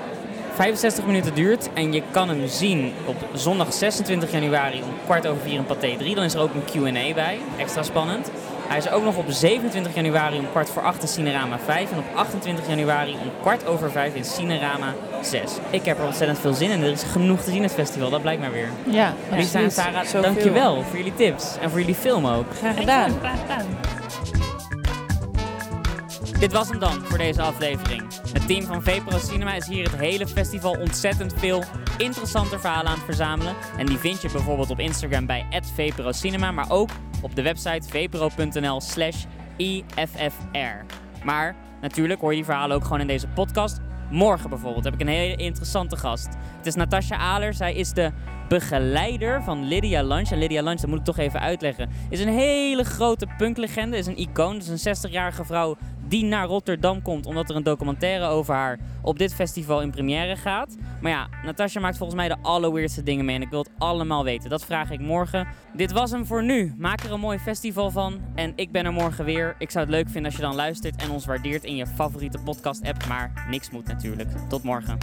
65 0.54 1.06
minuten 1.06 1.34
duurt 1.34 1.68
en 1.74 1.92
je 1.92 2.02
kan 2.10 2.28
hem 2.28 2.46
zien 2.46 2.92
op 3.06 3.16
zondag 3.32 3.72
26 3.72 4.32
januari 4.32 4.82
om 4.82 4.88
kwart 5.04 5.26
over 5.26 5.42
vier 5.42 5.54
in 5.54 5.66
Pathé 5.66 5.96
3. 5.96 6.14
Dan 6.14 6.24
is 6.24 6.34
er 6.34 6.40
ook 6.40 6.50
een 6.54 6.64
Q&A 6.64 7.14
bij, 7.14 7.38
extra 7.58 7.82
spannend. 7.82 8.30
Hij 8.68 8.78
is 8.78 8.90
ook 8.90 9.04
nog 9.04 9.16
op 9.16 9.24
27 9.28 9.94
januari 9.94 10.38
om 10.38 10.50
kwart 10.50 10.70
voor 10.70 10.82
acht 10.82 11.02
in 11.02 11.08
Cinerama 11.08 11.58
5 11.58 11.92
en 11.92 11.98
op 11.98 12.04
28 12.14 12.68
januari 12.68 13.12
om 13.12 13.30
kwart 13.40 13.66
over 13.66 13.90
vijf 13.90 14.14
in 14.14 14.24
Cinerama 14.24 14.94
6. 15.22 15.52
Ik 15.70 15.84
heb 15.84 15.98
er 15.98 16.04
ontzettend 16.04 16.38
veel 16.38 16.54
zin 16.54 16.70
in. 16.70 16.82
Er 16.82 16.90
is 16.90 17.02
genoeg 17.02 17.38
te 17.38 17.44
zien 17.44 17.56
in 17.56 17.62
het 17.62 17.72
festival, 17.72 18.10
dat 18.10 18.22
blijkt 18.22 18.40
maar 18.40 18.52
weer. 18.52 18.70
Ja, 18.90 19.14
Lisa 19.30 19.60
en 19.60 19.70
Sarah, 19.70 20.22
dankjewel 20.22 20.82
voor 20.82 20.96
jullie 20.96 21.14
tips 21.14 21.56
en 21.60 21.70
voor 21.70 21.78
jullie 21.78 21.94
film 21.94 22.26
ook. 22.26 22.46
Graag 22.58 22.76
gedaan. 22.76 23.10
Graag 23.20 23.40
gedaan. 23.40 23.95
Dit 26.38 26.52
was 26.52 26.68
hem 26.68 26.78
dan 26.78 27.04
voor 27.04 27.18
deze 27.18 27.42
aflevering. 27.42 28.02
Het 28.32 28.46
team 28.46 28.62
van 28.62 28.82
VPRO 28.82 29.18
Cinema 29.18 29.54
is 29.54 29.66
hier 29.66 29.90
het 29.90 30.00
hele 30.00 30.26
festival 30.26 30.72
ontzettend 30.72 31.34
veel 31.38 31.64
interessante 31.98 32.58
verhalen 32.58 32.90
aan 32.90 32.96
het 32.96 33.04
verzamelen. 33.04 33.54
En 33.76 33.86
die 33.86 33.98
vind 33.98 34.22
je 34.22 34.30
bijvoorbeeld 34.30 34.70
op 34.70 34.78
Instagram 34.78 35.26
bij 35.26 35.46
VPRO 35.74 36.12
Cinema, 36.12 36.50
maar 36.50 36.70
ook 36.70 36.90
op 37.22 37.34
de 37.36 37.42
website 37.42 37.88
vpro.nl 37.88 38.80
slash 38.80 39.24
IFFR. 39.56 40.84
Maar 41.24 41.56
natuurlijk 41.80 42.20
hoor 42.20 42.30
je 42.30 42.36
die 42.36 42.44
verhalen 42.44 42.76
ook 42.76 42.84
gewoon 42.84 43.00
in 43.00 43.06
deze 43.06 43.28
podcast. 43.28 43.80
Morgen 44.10 44.50
bijvoorbeeld 44.50 44.84
heb 44.84 44.94
ik 44.94 45.00
een 45.00 45.08
hele 45.08 45.36
interessante 45.36 45.96
gast. 45.96 46.28
Het 46.56 46.66
is 46.66 46.74
Natasja 46.74 47.16
Aler. 47.16 47.54
Zij 47.54 47.74
is 47.74 47.92
de 47.92 48.12
begeleider 48.48 49.42
van 49.42 49.64
Lydia 49.64 50.02
Lunch. 50.02 50.30
En 50.30 50.38
Lydia 50.38 50.62
Lunch, 50.62 50.80
dat 50.80 50.90
moet 50.90 50.98
ik 50.98 51.04
toch 51.04 51.18
even 51.18 51.40
uitleggen, 51.40 51.90
is 52.10 52.20
een 52.20 52.28
hele 52.28 52.84
grote 52.84 53.26
punklegende. 53.36 53.96
Is 53.96 54.06
een 54.06 54.18
icoon. 54.18 54.56
Is 54.56 54.84
een 54.84 54.96
60-jarige 54.96 55.44
vrouw 55.44 55.76
die 56.08 56.24
naar 56.24 56.46
Rotterdam 56.46 57.02
komt 57.02 57.26
omdat 57.26 57.50
er 57.50 57.56
een 57.56 57.62
documentaire 57.62 58.26
over 58.26 58.54
haar 58.54 58.78
op 59.02 59.18
dit 59.18 59.34
festival 59.34 59.82
in 59.82 59.90
première 59.90 60.36
gaat. 60.36 60.76
Maar 61.00 61.10
ja, 61.10 61.28
Natasja 61.44 61.80
maakt 61.80 61.96
volgens 61.96 62.18
mij 62.18 62.28
de 62.28 62.36
allerweerste 62.42 63.02
dingen 63.02 63.24
mee 63.24 63.36
en 63.36 63.42
ik 63.42 63.50
wil 63.50 63.58
het 63.58 63.70
allemaal 63.78 64.24
weten. 64.24 64.50
Dat 64.50 64.64
vraag 64.64 64.90
ik 64.90 65.00
morgen. 65.00 65.46
Dit 65.72 65.92
was 65.92 66.10
hem 66.10 66.26
voor 66.26 66.44
nu. 66.44 66.74
Maak 66.78 67.00
er 67.00 67.12
een 67.12 67.20
mooi 67.20 67.38
festival 67.38 67.90
van 67.90 68.20
en 68.34 68.52
ik 68.56 68.72
ben 68.72 68.84
er 68.84 68.92
morgen 68.92 69.24
weer. 69.24 69.54
Ik 69.58 69.70
zou 69.70 69.84
het 69.84 69.94
leuk 69.94 70.06
vinden 70.06 70.24
als 70.24 70.36
je 70.36 70.46
dan 70.46 70.54
luistert 70.54 71.02
en 71.02 71.10
ons 71.10 71.26
waardeert 71.26 71.64
in 71.64 71.76
je 71.76 71.86
favoriete 71.86 72.38
podcast 72.38 72.84
app, 72.84 73.06
maar 73.06 73.46
niks 73.50 73.70
moet 73.70 73.86
natuurlijk. 73.86 74.28
Tot 74.48 74.62
morgen. 74.62 74.98